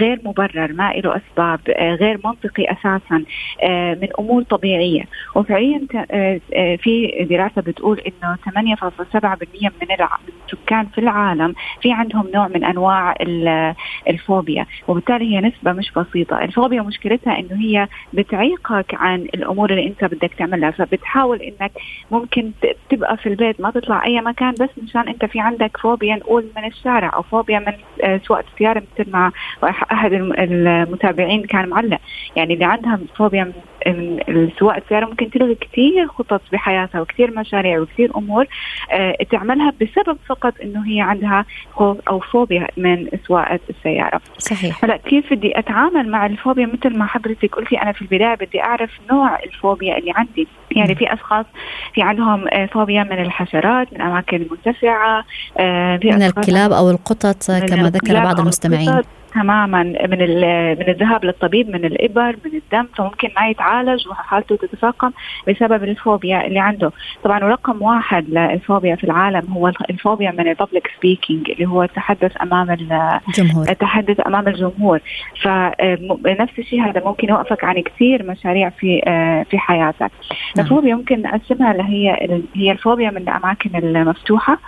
غير 0.00 0.20
مبرر 0.24 0.72
ما 0.72 0.92
له 0.92 1.16
أسباب 1.16 1.60
غير 1.78 2.20
منطقي 2.24 2.64
أساسا 2.72 3.24
من 4.00 4.08
أمور 4.18 4.42
طبيعية. 4.42 5.04
وفعليا 5.34 5.80
في 6.76 7.26
دراسة 7.30 7.62
بتقول 7.62 8.00
إنه 8.00 8.36
8.7% 8.36 9.70
من 9.82 9.88
السكان 10.44 10.86
في 10.86 10.98
العالم 10.98 11.54
في 11.80 11.92
عندهم 11.92 12.30
نوع 12.34 12.48
من 12.48 12.64
أنواع 12.64 13.14
الفوبيا. 14.08 14.66
وبالتالي 14.88 15.34
هي 15.34 15.40
نسبة 15.40 15.72
مش 15.72 15.92
بسيطة. 15.96 16.44
الفوبيا 16.44 16.82
مشكلتها 16.82 17.38
إنه 17.38 17.60
هي 17.60 17.88
بتعيقك 18.12 18.94
عن 18.94 19.20
الأمور 19.20 19.70
اللي 19.70 19.86
أنت 19.86 20.04
بدك 20.04 20.34
تعملها. 20.34 20.70
فبتحاول 20.70 21.42
إنك 21.42 21.72
ممكن 22.10 22.52
تبقى 22.90 23.16
في 23.16 23.28
البيت 23.28 23.60
ما 23.60 23.70
تطلع 23.70 24.04
أي 24.04 24.20
مكان 24.20 24.54
بس 24.60 24.68
مشان 24.82 25.08
أنت 25.08 25.24
في 25.24 25.40
عندك 25.40 25.76
فوبيا 25.76 26.16
نقول 26.16 26.46
من 26.56 26.64
الشارع 26.64 27.14
أو 27.14 27.22
فوبيا 27.22 27.58
من 27.58 27.72
آه، 28.04 28.20
سواقة 28.26 28.44
السيارة 28.54 28.82
مثل 28.98 29.10
ما 29.10 29.32
أحد 29.64 30.12
المتابعين 30.12 31.42
كان 31.42 31.68
معلق. 31.68 31.98
يعني 32.36 32.54
اللي 32.54 32.64
عندها 32.64 32.98
فوبيا 33.16 33.44
من 33.44 33.52
سواقه 34.58 34.78
السيارة 34.78 35.06
ممكن 35.06 35.30
تلغي 35.30 35.54
كثير 35.54 36.08
خطط 36.08 36.40
بحياتها 36.52 37.00
وكثير 37.00 37.38
مشاريع 37.38 37.80
وكثير 37.80 38.16
أمور 38.16 38.46
آه، 38.92 39.16
تعملها 39.30 39.72
بسبب 39.80 40.18
فقط 40.28 40.54
إنه 40.62 40.86
هي 40.86 41.00
عندها 41.00 41.44
خوف 41.72 41.96
أو 42.08 42.20
فوبيا 42.20 42.66
من 42.76 43.08
سواقة 43.26 43.60
السيارة. 43.70 44.20
صحيح. 44.38 44.84
هلا 44.84 44.96
كيف 44.96 45.32
بدي 45.32 45.58
أتعامل 45.58 46.08
مع 46.08 46.26
الفوبيا؟ 46.26 46.66
مثل 46.66 46.98
ما 46.98 47.06
حضرتك 47.06 47.54
قلتي 47.54 47.82
أنا 47.82 47.92
في 47.92 48.02
البداية 48.02 48.34
بدي 48.34 48.62
أعرف 48.62 48.90
نوع 49.10 49.38
الفوبيا 49.42 49.98
اللي 49.98 50.12
عندي. 50.14 50.48
يعني 50.70 50.94
في 50.94 51.12
أشخاص 51.12 51.46
في 51.94 52.02
عندهم 52.02 52.48
آه، 52.48 52.66
فوبيا 52.66 53.02
من 53.04 53.22
الحشرات 53.22 53.92
من 53.92 54.00
أماكن 54.00 54.46
مرتفعه 54.50 55.24
آه، 55.58 56.00
من 56.04 56.22
الكلاب 56.22 56.72
أو 56.72 56.90
القطط 56.90 57.46
كما 57.46 57.90
ذكر 57.90 58.14
بعض 58.14 58.40
المستمعين. 58.40 59.02
تماما 59.34 59.82
من 59.82 60.18
من 60.78 60.88
الذهاب 60.88 61.24
للطبيب 61.24 61.70
من 61.70 61.84
الإبر 61.84 62.36
من 62.44 62.54
الدم 62.54 62.86
فممكن 62.96 63.28
ما 63.36 63.48
يتعالج 63.48 64.08
وحالته 64.08 64.56
تتفاقم 64.56 65.10
بسبب 65.48 65.84
الفوبيا 65.84 66.46
اللي 66.46 66.58
عنده. 66.58 66.92
طبعا 67.24 67.38
رقم 67.38 67.82
واحد 67.82 68.30
للفوبيا 68.30 68.96
في 68.96 69.04
العالم 69.04 69.52
هو 69.52 69.72
الفوبيا 69.90 70.30
من 70.30 70.48
ال 70.48 70.54
public 70.54 70.90
speaking 70.98 71.50
اللي 71.50 71.66
هو 71.66 71.82
التحدث 71.82 72.42
أمام 72.42 72.70
الجمهور 72.70 73.68
التحدث 73.68 74.26
أمام 74.26 74.48
الجمهور. 74.48 75.00
فنفس 75.42 76.58
الشيء 76.58 76.82
هذا 76.82 77.02
ممكن 77.04 77.28
يوقفك 77.28 77.64
عن 77.64 77.80
كثير 77.80 78.22
مشاريع 78.22 78.68
في 78.68 79.00
آه، 79.06 79.42
في 79.50 79.58
حياتك. 79.58 80.10
نعم. 80.56 80.64
الفوبيا 80.66 80.94
ممكن 80.94 81.22
نقسمها 81.22 81.72
لهي 81.72 82.28
هي 82.54 82.72
الفوبيا 82.72 83.10
من 83.10 83.16
الأماكن 83.16 83.76
المفتوحة 83.76 84.58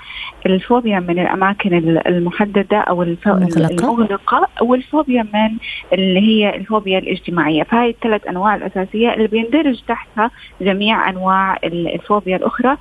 الفوبيا 0.47 1.01
من 1.01 1.19
الأماكن 1.19 1.75
المحددة 2.07 2.79
أو 2.79 3.03
المغلقة. 3.03 4.49
والفوبيا 4.63 5.23
من 5.23 5.59
اللي 5.93 6.21
هي 6.21 6.57
الفوبيا 6.57 6.99
الاجتماعية. 6.99 7.63
فهي 7.63 7.91
الثلاث 7.91 8.27
أنواع 8.27 8.55
الأساسية 8.55 9.15
اللي 9.15 9.29
بيندرج 9.29 9.83
تحتها 9.89 10.31
جميع 10.61 11.11
أنواع 11.11 11.57
الفوبيا 11.65 12.37
الأخرى. 12.37 12.77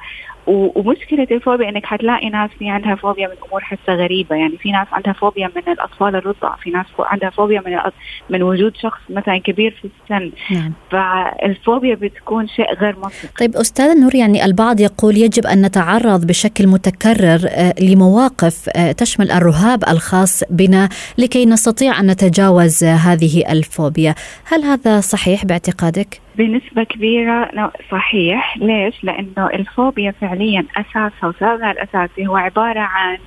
ومشكلة 0.48 1.28
الفوبيا 1.32 1.70
إنك 1.70 1.86
حتلاقي 1.86 2.30
ناس 2.30 2.50
في 2.60 2.70
عندها 2.70 2.96
فوبيا 2.96 3.28
من 3.28 3.34
أمور 3.48 3.62
حتى 3.62 3.92
غريبة. 3.92 4.36
يعني 4.36 4.58
في 4.58 4.72
ناس 4.72 4.88
عندها 4.92 5.14
فوبيا 5.14 5.52
من 5.56 5.74
الأطفال 5.74 6.16
الرضع. 6.16 6.56
في 6.56 6.70
ناس 6.70 6.86
عندها 7.00 7.30
فوبيا 7.30 7.64
من 7.66 7.92
من 8.30 8.44
وجود 8.44 8.78
شخص 8.78 9.00
مثلا 9.10 9.38
كبير 9.38 9.72
في 9.82 9.88
السن. 9.88 10.32
نعم. 10.52 10.74
فالفوبيا 10.92 11.96
بتكون 11.96 12.48
شيء 12.48 12.74
غير 12.74 12.96
منطقي. 12.96 13.28
طيب 13.40 13.56
أستاذة 13.56 14.02
نور 14.02 14.16
يعني 14.16 14.46
البعض 14.46 14.80
يقول 14.80 15.18
يجب 15.18 15.46
أن 15.46 15.66
نتعرض 15.66 16.28
بشكل 16.28 16.68
متكرر 16.68 17.40
آه، 17.50 17.74
لمواقف 17.82 18.70
آه، 18.76 18.92
تشمل 18.92 19.32
الرهاب 19.32 19.84
الخاص 19.90 20.44
بنا 20.50 20.90
لكي 21.18 21.46
نستطيع 21.46 22.00
أن 22.00 22.12
نتجاوز 22.12 22.84
هذه 22.84 23.52
الفوبيا. 23.52 24.16
هل 24.46 24.64
هذا 24.64 25.00
صحيح 25.00 25.46
باعتقادك؟ 25.46 26.25
بنسبة 26.38 26.84
كبيرة 26.84 27.72
صحيح 27.92 28.58
ليش؟ 28.58 29.04
لأنه 29.04 29.48
الفوبيا 29.54 30.12
فعليا 30.12 30.66
أساسها 30.78 31.30
وسببها 31.30 31.72
الأساسي 31.72 32.28
هو 32.28 32.36
عبارة 32.36 32.80
عن 32.80 33.18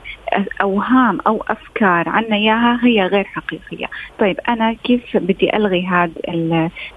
أوهام 0.61 1.19
أو 1.27 1.45
أفكار 1.49 2.09
عنا 2.09 2.37
إياها 2.37 2.81
هي 2.83 3.03
غير 3.03 3.25
حقيقية 3.25 3.87
طيب 4.19 4.37
أنا 4.49 4.73
كيف 4.73 5.17
بدي 5.17 5.57
ألغي 5.57 5.87
هاد 5.87 6.13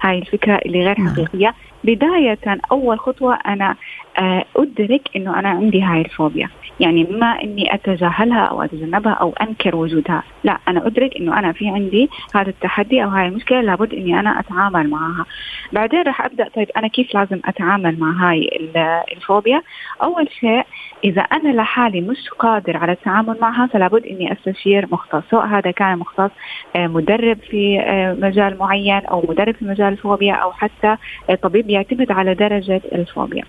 هاي 0.02 0.18
الفكرة 0.18 0.60
اللي 0.66 0.84
غير 0.84 1.00
نعم. 1.00 1.08
حقيقية 1.08 1.54
بداية 1.84 2.38
أول 2.72 2.98
خطوة 2.98 3.34
أنا 3.34 3.76
آه، 4.18 4.44
أدرك 4.56 5.02
إنه 5.16 5.38
أنا 5.38 5.48
عندي 5.48 5.82
هاي 5.82 6.00
الفوبيا 6.00 6.48
يعني 6.80 7.04
ما 7.04 7.42
إني 7.42 7.74
أتجاهلها 7.74 8.44
أو 8.44 8.62
أتجنبها 8.62 9.12
أو 9.12 9.32
أنكر 9.40 9.76
وجودها. 9.76 10.22
لا 10.44 10.58
أنا 10.68 10.86
أدرك 10.86 11.16
إنه 11.16 11.38
أنا 11.38 11.52
في 11.52 11.68
عندي 11.68 12.10
هذا 12.34 12.50
التحدي 12.50 13.04
أو 13.04 13.08
هاي 13.08 13.28
المشكلة 13.28 13.60
لابد 13.60 13.94
إني 13.94 14.20
أنا 14.20 14.40
أتعامل 14.40 14.90
معها. 14.90 15.26
بعدين 15.72 16.02
راح 16.02 16.24
أبدأ 16.24 16.48
طيب 16.48 16.70
أنا 16.76 16.88
كيف 16.88 17.14
لازم 17.14 17.40
أتعامل 17.44 17.98
مع 18.00 18.10
هاي 18.10 18.70
الفوبيا؟ 19.12 19.62
أول 20.02 20.28
شيء 20.40 20.62
إذا 21.04 21.22
أنا 21.22 21.48
لحالي 21.48 22.00
مش 22.00 22.28
قادر 22.38 22.76
على 22.76 22.92
التعامل 22.92 23.36
معها 23.40 23.66
فلابد 23.66 24.06
إني 24.06 24.32
أستشير 24.32 24.88
مختص. 24.92 25.22
سواء 25.30 25.46
هذا 25.46 25.70
كان 25.70 25.98
مختص 25.98 26.30
آه، 26.76 26.86
مدرب 26.86 27.38
في 27.50 27.80
آه، 27.80 28.12
مجال 28.12 28.58
معين 28.58 29.06
أو 29.06 29.24
مدرب 29.28 29.54
في 29.54 29.64
مجال 29.64 29.92
الفوبيا 29.92 30.34
أو 30.34 30.52
حتى 30.52 30.96
طبيب 31.42 31.70
يعتمد 31.72 32.12
على 32.12 32.34
درجة 32.34 32.80
الفوبيا. 32.92 33.44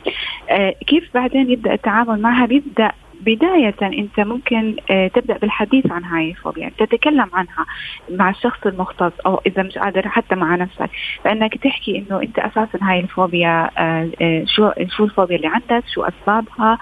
كيف 0.88 1.10
بعدين 1.14 1.52
يبدأ 1.52 1.74
التعامل 1.74 2.22
معها؟ 2.22 2.46
بيبدأ 2.46 2.92
بداية 3.26 3.76
أنت 3.82 4.20
ممكن 4.20 4.76
آه، 4.92 5.08
تبدأ 5.08 5.38
بالحديث 5.38 5.92
عن 5.92 6.04
هاي 6.04 6.30
الفوبيا 6.30 6.72
تتكلم 6.78 7.30
عنها 7.34 7.66
مع 8.10 8.30
الشخص 8.30 8.66
المختص 8.66 9.12
أو 9.26 9.42
إذا 9.46 9.64
مش 9.64 9.78
قادر 9.78 10.08
حتى 10.08 10.36
مع 10.36 10.56
نفسك. 10.56 10.90
فإنك 11.24 11.58
تحكي 11.58 11.98
إنه 11.98 12.22
أنت 12.22 12.40
أساسا 12.40 12.80
هاي 12.82 13.00
الفوبيا 13.00 13.70
آه، 13.78 14.10
آه، 14.22 14.46
شو 14.46 14.72
شو 14.98 15.04
الفوبيا 15.04 15.36
اللي 15.36 15.48
عندك 15.48 15.84
شو 15.94 16.04
أسبابها 16.04 16.78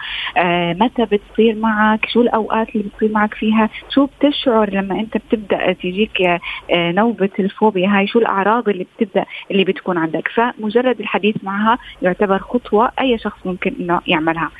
متى 0.74 1.06
بتصير 1.06 1.56
معك 1.56 2.06
شو 2.10 2.22
الأوقات 2.22 2.76
اللي 2.76 2.88
بتصير 2.88 3.12
معك 3.12 3.34
فيها 3.34 3.70
شو 3.90 4.06
بتشعر 4.06 4.70
لما 4.70 5.00
أنت 5.00 5.18
بتبدأ 5.18 5.74
تجيك 5.74 6.40
نوبة 6.72 7.30
الفوبيا 7.40 7.90
هاي 7.90 8.08
شو 8.08 8.20
الأعراض 8.20 8.70
اللي 8.70 8.86
بتبدأ 8.98 9.26
اللي 9.52 9.64
بتكون 9.64 9.98
عندك. 9.98 10.28
فمجرد 10.28 11.00
الحديث 11.00 11.36
معها 11.44 11.78
يعتبر 12.02 12.40
خطوة 12.40 12.92
أي 13.02 13.18
شخص 13.18 13.40
ممكن 13.46 13.74
إنه 13.80 14.02
يعملها. 14.08 14.52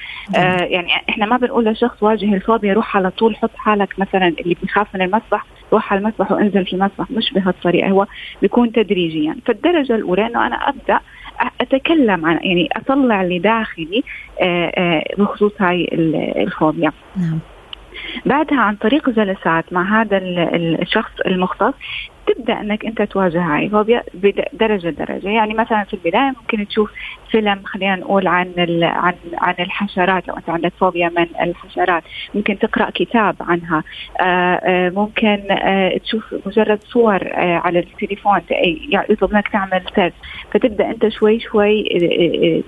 يعني 0.62 0.92
إحنا 1.10 1.26
ما 1.26 1.38
بنقول 1.38 1.71
إذا 1.72 1.80
شخص 1.80 2.04
واجه 2.04 2.34
الفوبيا 2.34 2.74
روح 2.74 2.98
على 2.98 3.12
طول 3.12 3.36
حط 3.36 3.56
حالك 3.56 4.00
مثلا 4.00 4.28
اللي 4.28 4.58
بيخاف 4.62 4.96
من 4.96 5.02
المسبح 5.02 5.46
روح 5.74 5.94
على 5.94 6.02
المسبح 6.02 6.32
وانزل 6.32 6.66
في 6.66 6.74
المسبح 6.74 7.12
مش 7.12 7.34
بهالطريقة 7.34 7.90
هو 7.90 8.08
بيكون 8.42 8.72
تدريجيا 8.72 9.36
فالدرجة 9.46 9.96
الأولى 9.96 10.26
إنه 10.26 10.48
أنا 10.48 10.56
أبدأ 10.56 11.00
أتكلم 11.62 12.26
عن 12.26 12.40
يعني 12.44 12.70
أطلع 12.76 13.24
لداخلي 13.24 14.04
آه، 14.42 14.72
آه، 14.78 15.04
بخصوص 15.18 15.52
هاي 15.60 15.90
الفوبيا 16.44 16.92
نعم. 17.18 17.40
بعدها 18.26 18.60
عن 18.60 18.76
طريق 18.76 19.10
جلسات 19.10 19.74
مع 19.74 20.02
هذا 20.02 20.18
الشخص 20.82 21.12
المختص 21.26 21.74
تبدأ 22.28 22.62
أنك 22.62 22.86
أنت 22.86 23.02
تواجه 23.02 23.42
هاي 23.42 23.66
الفوبيا 23.66 24.04
بدرجة 24.14 24.90
درجة. 24.90 25.30
يعني 25.30 25.54
مثلا 25.54 25.84
في 25.84 25.94
البداية 25.94 26.34
ممكن 26.42 26.68
تشوف 26.68 26.92
فيلم 27.32 27.62
خلينا 27.66 27.96
نقول 27.96 28.28
عن 28.28 28.54
عن 28.82 29.14
عن 29.34 29.56
الحشرات. 29.60 30.28
لو 30.28 30.36
أنت 30.38 30.50
عندك 30.50 30.74
فوبيا 30.80 31.12
من 31.18 31.28
الحشرات 31.42 32.04
ممكن 32.36 32.60
تقرأ 32.60 32.90
كتاب 32.90 33.36
عنها. 33.42 33.84
آه، 34.20 34.24
آآ 34.24 34.90
ممكن 34.90 35.42
آآ 35.52 35.98
تشوف 35.98 36.36
مجرد 36.46 36.80
صور 36.84 37.30
على 37.36 37.80
التليفون 37.80 38.42
يطلب 39.10 39.34
منك 39.34 39.48
تعمل 39.48 39.82
سيرش 39.96 40.14
فتبدأ 40.54 40.90
أنت 40.90 41.08
شوي 41.08 41.40
شوي 41.40 41.84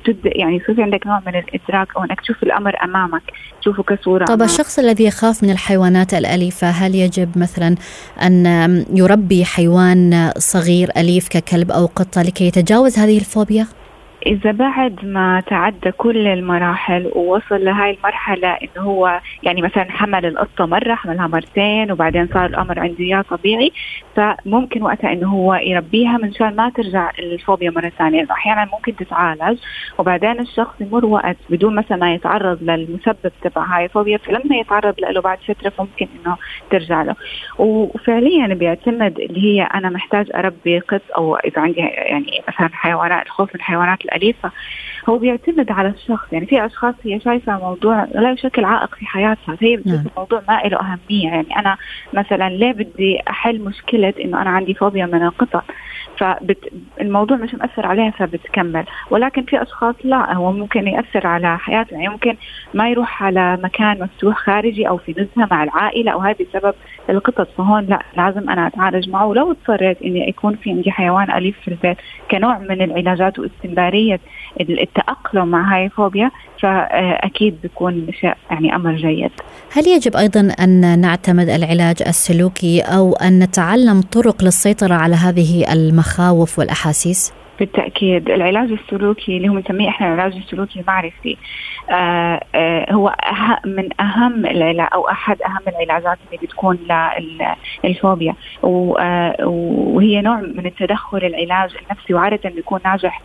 تبدأ 0.05 0.37
يعني 0.37 0.55
يصير 0.55 0.81
عندك 0.81 1.07
نوع 1.07 1.21
من 1.27 1.35
الإدراك 1.35 1.87
أو 1.97 2.03
أنك 2.03 2.21
تشوف 2.21 2.43
الأمر 2.43 2.83
أمامك 2.83 3.21
تشوفه 3.61 3.83
كصورة 3.83 4.25
طب 4.25 4.41
الشخص 4.41 4.79
الذي 4.79 5.05
يخاف 5.05 5.43
من 5.43 5.49
الحيوانات 5.49 6.13
الأليفة 6.13 6.69
هل 6.69 6.95
يجب 6.95 7.37
مثلا 7.37 7.75
أن 8.21 8.85
يربي 8.93 9.45
حيوان 9.53 10.31
صغير 10.37 10.91
أليف 10.97 11.27
ككلب 11.27 11.71
أو 11.71 11.85
قطة 11.85 12.21
لكي 12.21 12.47
يتجاوز 12.47 12.97
هذه 12.97 13.17
الفوبيا؟ 13.17 13.67
إذا 14.25 14.51
بعد 14.51 15.05
ما 15.05 15.43
تعدى 15.47 15.91
كل 15.91 16.27
المراحل 16.27 17.11
ووصل 17.15 17.65
لهاي 17.65 17.91
المرحلة 17.91 18.47
إنه 18.47 18.83
هو 18.83 19.21
يعني 19.43 19.61
مثلا 19.61 19.91
حمل 19.91 20.25
القطة 20.25 20.65
مرة 20.65 20.95
حملها 20.95 21.27
مرتين 21.27 21.91
وبعدين 21.91 22.27
صار 22.33 22.45
الأمر 22.45 22.79
عنده 22.79 22.99
إياه 22.99 23.21
طبيعي 23.21 23.71
فممكن 24.15 24.83
وقتها 24.83 25.13
إنه 25.13 25.27
هو 25.27 25.55
يربيها 25.55 26.17
من 26.17 26.33
شان 26.33 26.55
ما 26.55 26.69
ترجع 26.69 27.11
الفوبيا 27.19 27.71
مرة 27.71 27.89
ثانية. 27.89 28.27
أحيانا 28.31 28.69
ممكن 28.73 28.95
تتعالج 28.95 29.59
وبعدين 29.97 30.39
الشخص 30.39 30.81
يمر 30.81 31.05
وقت 31.05 31.37
بدون 31.49 31.75
مثلا 31.75 31.97
ما 31.97 32.13
يتعرض 32.13 32.63
للمسبب 32.63 33.31
تبع 33.41 33.63
هاي 33.63 33.85
الفوبيا 33.85 34.17
فلما 34.17 34.55
يتعرض 34.55 34.95
له 34.99 35.21
بعد 35.21 35.37
فترة 35.47 35.69
فممكن 35.69 36.07
إنه 36.25 36.37
ترجع 36.71 37.01
له. 37.01 37.15
وفعليا 37.59 38.47
بيعتمد 38.47 39.19
اللي 39.19 39.43
هي 39.43 39.63
أنا 39.63 39.89
محتاج 39.89 40.31
أربي 40.35 40.79
قط 40.79 41.01
أو 41.17 41.35
إذا 41.35 41.61
عندي 41.61 41.79
يعني 41.79 42.43
مثلا 42.47 42.69
حيوانات 42.73 43.25
الخوف 43.25 43.49
من 43.49 43.55
الحيوانات 43.55 44.05
الأليفة. 44.13 44.51
هو 45.09 45.17
بيعتمد 45.17 45.71
على 45.71 45.89
الشخص 45.89 46.27
يعني 46.31 46.45
في 46.45 46.65
أشخاص 46.65 46.95
هي 47.03 47.19
شايفة 47.19 47.59
موضوع 47.59 48.03
لا 48.03 48.31
يشكل 48.31 48.65
عائق 48.65 48.95
في 48.95 49.05
حياتها 49.05 49.55
فهي 49.55 49.77
بتشوف 49.77 49.93
نعم. 49.93 50.05
الموضوع 50.15 50.41
ما 50.47 50.61
له 50.65 50.77
أهمية. 50.79 51.27
يعني 51.29 51.59
أنا 51.59 51.77
مثلا 52.13 52.49
ليه 52.49 52.71
بدي 52.71 53.19
أحل 53.29 53.61
مشكلة 53.61 54.13
إنه 54.23 54.41
أنا 54.41 54.49
عندي 54.49 54.73
فوبيا 54.73 55.05
من 55.05 55.23
القطط؟ 55.23 55.63
فالموضوع 56.23 57.37
مش 57.37 57.53
مأثر 57.53 57.85
عليها 57.85 58.11
فبتكمل. 58.11 58.85
ولكن 59.09 59.43
في 59.43 59.61
أشخاص 59.61 59.95
لا 60.03 60.33
هو 60.33 60.51
ممكن 60.51 60.87
يأثر 60.87 61.27
على 61.27 61.57
حياته 61.57 61.93
يعني 61.93 62.09
ممكن 62.09 62.35
ما 62.73 62.89
يروح 62.89 63.23
على 63.23 63.57
مكان 63.63 63.99
مفتوح 63.99 64.37
خارجي 64.37 64.87
أو 64.87 64.97
في 64.97 65.11
نزهة 65.11 65.47
مع 65.51 65.63
العائلة 65.63 66.11
أو 66.11 66.19
هذا 66.19 66.35
بسبب 66.39 66.73
القطط. 67.09 67.47
فهون 67.57 67.85
لا 67.85 67.99
لازم 68.17 68.49
أنا 68.49 68.67
أتعالج 68.67 69.09
معه. 69.09 69.25
ولو 69.25 69.51
اضطريت 69.51 70.01
إني 70.01 70.29
يكون 70.29 70.55
في 70.55 70.69
عندي 70.69 70.91
حيوان 70.91 71.31
أليف 71.31 71.59
في 71.59 71.67
البيت 71.67 71.97
كنوع 72.31 72.57
من 72.57 72.81
العلاجات 72.81 73.39
واستمرارية 73.39 74.19
التأقلم 74.61 75.47
مع 75.47 75.75
هاي 75.75 75.85
الفوبيا 75.85 76.31
فأكيد 76.63 77.61
بيكون 77.61 78.07
يعني 78.51 78.75
أمر 78.75 78.95
جيد 78.95 79.31
هل 79.71 79.87
يجب 79.87 80.15
أيضا 80.15 80.39
أن 80.59 80.99
نعتمد 80.99 81.49
العلاج 81.49 81.95
السلوكي 82.07 82.81
أو 82.81 83.13
أن 83.13 83.39
نتعلم 83.39 84.01
طرق 84.01 84.43
للسيطرة 84.43 84.93
على 84.93 85.15
هذه 85.15 85.73
المخاوف 85.73 86.59
والأحاسيس؟ 86.59 87.33
بالتأكيد. 87.59 88.29
العلاج 88.29 88.71
السلوكي 88.71 89.37
اللي 89.37 89.49
هو 89.49 89.53
بنسميه 89.53 89.89
إحنا 89.89 90.13
العلاج 90.13 90.35
السلوكي 90.35 90.79
المعرفي 90.79 91.37
آه 91.89 92.41
آه 92.55 92.93
هو 92.93 93.07
أه 93.07 93.59
من 93.65 94.01
أهم 94.01 94.45
العلاج 94.45 94.87
أو 94.93 95.09
أحد 95.09 95.41
أهم 95.41 95.61
العلاجات 95.67 96.17
اللي 96.27 96.47
بتكون 96.47 96.79
للفوبيا 97.83 98.35
وهي 98.63 100.21
نوع 100.21 100.39
من 100.41 100.65
التدخل 100.65 101.17
العلاج 101.17 101.75
النفسي 101.81 102.13
وعادة 102.13 102.49
بيكون 102.49 102.79
ناجح 102.85 103.21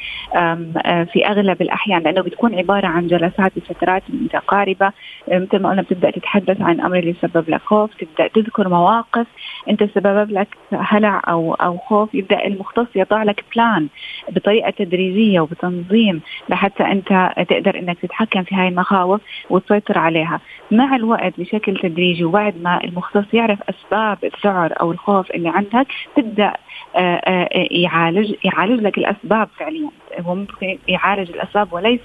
في 1.13 1.27
أغلب 1.27 1.63
الأحيان 1.63 2.03
لأنه 2.03 2.21
بتكون 2.23 2.55
عبارة 2.55 2.87
عن 2.87 3.07
جلسات 3.07 3.53
بفترات 3.57 4.03
متقاربة. 4.09 4.93
مثل 5.29 5.59
ما 5.59 5.71
قلنا 5.71 5.83
بتبدأ 5.83 6.11
تتحدث 6.11 6.61
عن 6.61 6.75
الامر 6.75 6.99
اللي 6.99 7.15
سبب 7.23 7.51
لك 7.51 7.61
خوف 7.61 7.91
تبدأ 7.95 8.29
تذكر 8.29 8.69
مواقف 8.69 9.27
أنت 9.71 9.85
سبب 9.85 10.31
لك 10.31 10.49
هلع 10.73 11.21
أو 11.29 11.55
أو 11.55 11.79
خوف 11.79 12.15
يبدأ 12.15 12.47
المختص 12.47 12.87
يضع 12.97 13.23
لك 13.23 13.45
بلان 13.55 13.89
بطريقة 14.31 14.71
تدريجية 14.71 15.41
وبتنظيم 15.41 16.21
لحتى 16.49 16.83
أنت 16.83 17.33
تقدر 17.49 17.79
إنك 17.79 17.99
تتحكم 17.99 18.43
في 18.43 18.55
هاي 18.55 18.69
المخاوف 18.69 19.21
وتسيطر 19.51 19.99
عليها. 19.99 20.41
مع 20.71 20.97
الوقت 20.97 21.41
بشكل 21.41 21.77
تدريجي 21.77 22.25
وبعد 22.25 22.55
ما 22.63 22.85
المختص 22.85 23.35
يعرف 23.35 23.59
أسباب 23.69 24.19
الذعر 24.25 24.73
أو 24.81 24.93
الخوف 24.93 25.31
اللي 25.31 25.49
عندك 25.49 25.87
تبدأ 26.17 26.53
آه، 26.97 27.01
آه، 27.01 27.49
يعالج 27.71 28.35
يعالج 28.45 28.81
لك 28.81 28.99
الأسباب 28.99 29.49
فعليا. 29.59 29.91
هو 30.21 30.35
ممكن 30.35 30.79
يعالج 30.89 31.31
الأسباب 31.31 31.73
وليس 31.73 32.01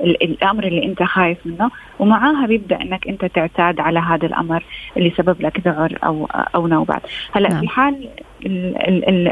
الأمر 0.00 0.64
اللي 0.64 0.84
أنت 0.84 1.02
خايف 1.02 1.38
منه 1.44 1.70
ومعاها 1.98 2.46
بيبدأ 2.46 2.82
إنك 2.82 3.08
أنت 3.08 3.24
تعتاد 3.24 3.80
على 3.80 3.98
هذا 3.98 4.26
الأمر 4.26 4.64
اللي 4.96 5.12
سبب 5.16 5.42
لك 5.42 5.60
ذعر 5.60 5.98
أو 6.04 6.26
أو 6.54 6.66
نوبات. 6.66 7.02
هلأ 7.32 7.48
نعم. 7.48 7.60
في 7.60 7.68
حال 7.68 8.08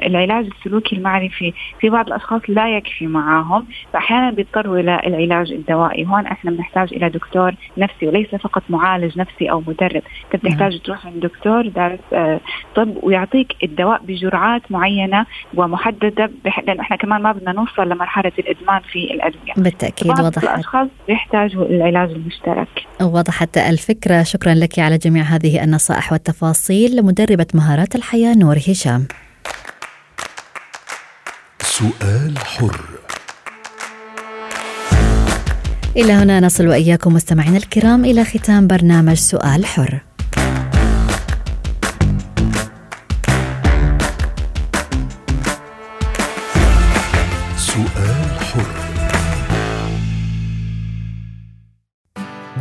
العلاج 0.07 0.47
السلوكي 0.47 0.97
المعرفي 0.97 1.53
في 1.81 1.91
بعض 1.91 2.07
الأشخاص 2.07 2.43
لا 2.49 2.77
يكفي 2.77 3.07
معاهم 3.07 3.67
فأحيانا 3.93 4.31
بيضطروا 4.31 4.79
إلى 4.79 5.01
العلاج 5.07 5.53
الدوائي. 5.53 6.05
هون 6.05 6.27
إحنا 6.27 6.51
بنحتاج 6.51 6.95
إلى 6.95 7.09
دكتور 7.09 7.55
نفسي 7.79 8.09
وليس 8.09 8.35
فقط 8.35 8.63
معالج 8.69 9.19
نفسي 9.19 9.51
أو 9.51 9.63
مدرب. 9.67 10.03
أنت 10.35 10.45
بتحتاج 10.45 10.73
نعم. 10.73 10.83
تروح 10.85 11.07
عند 11.07 11.21
دكتور 11.21 11.69
دارس 11.69 11.99
آه، 12.13 12.41
طب 12.75 12.97
ويعطيك 13.03 13.57
الدواء 13.63 14.01
بجرعات 14.05 14.63
معينة 14.71 15.27
ومحددة 15.55 16.31
لأنه 16.45 16.81
إحنا 16.81 16.97
كمان 16.97 17.23
ما 17.23 17.33
بدنا 17.33 17.53
نوصل 17.53 17.89
لمرحلة 17.89 18.33
الإدمان 18.39 18.81
في 18.81 19.05
الأدوية. 19.15 19.55
بالتأكيد 19.57 20.21
وضحت 20.21 20.56
الأشخاص 20.57 20.89
بيحتاجوا 21.09 21.65
العلاج 21.65 22.11
المشترك. 22.11 22.69
وضحت 23.03 23.59
الفكرة. 23.59 24.23
شكرا 24.23 24.55
لك 24.55 24.79
على 24.79 24.99
جميع 24.99 25.23
هذه 25.23 25.65
النصائح 25.65 26.13
والتفاصيل. 26.13 26.97
لمدربه 26.97 27.47
مهارات 27.55 27.95
الحياة 27.95 28.35
نور 28.35 28.57
هشام. 28.57 29.09
سؤال 31.61 32.39
حر. 32.39 32.81
إلى 35.97 36.13
هنا 36.13 36.41
نصل 36.41 36.69
وإياكم 36.69 37.15
مستمعينا 37.15 37.57
الكرام 37.57 38.05
إلى 38.05 38.25
ختام 38.25 38.67
برنامج 38.67 39.15
سؤال 39.15 39.67
حر. 39.67 40.01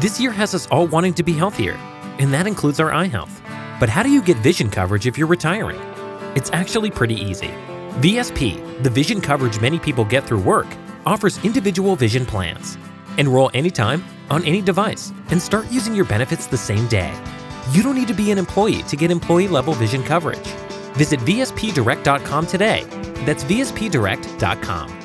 This 0.05 0.19
year 0.19 0.29
has 0.33 0.53
us 0.53 0.67
all 0.67 0.85
wanting 0.85 1.15
to 1.15 1.23
be 1.23 1.33
healthier, 1.33 1.73
and 2.19 2.31
that 2.31 2.45
includes 2.45 2.79
our 2.79 2.93
eye 2.93 3.07
health. 3.07 3.41
But 3.79 3.89
how 3.89 4.03
do 4.03 4.11
you 4.11 4.21
get 4.21 4.37
vision 4.37 4.69
coverage 4.69 5.07
if 5.07 5.17
you're 5.17 5.25
retiring? 5.25 5.81
It's 6.35 6.51
actually 6.53 6.91
pretty 6.91 7.15
easy. 7.15 7.47
VSP, 8.03 8.83
the 8.83 8.89
vision 8.91 9.19
coverage 9.19 9.59
many 9.59 9.79
people 9.79 10.05
get 10.05 10.23
through 10.23 10.41
work, 10.41 10.67
offers 11.07 11.43
individual 11.43 11.95
vision 11.95 12.23
plans. 12.23 12.77
Enroll 13.17 13.49
anytime, 13.55 14.03
on 14.29 14.45
any 14.45 14.61
device, 14.61 15.11
and 15.31 15.41
start 15.41 15.71
using 15.71 15.95
your 15.95 16.05
benefits 16.05 16.45
the 16.45 16.55
same 16.55 16.87
day. 16.87 17.11
You 17.71 17.81
don't 17.81 17.95
need 17.95 18.07
to 18.07 18.13
be 18.13 18.29
an 18.29 18.37
employee 18.37 18.83
to 18.83 18.95
get 18.95 19.09
employee 19.09 19.47
level 19.47 19.73
vision 19.73 20.03
coverage. 20.03 20.53
Visit 20.93 21.19
VSPDirect.com 21.21 22.45
today. 22.45 22.83
That's 23.25 23.43
VSPDirect.com. 23.43 25.04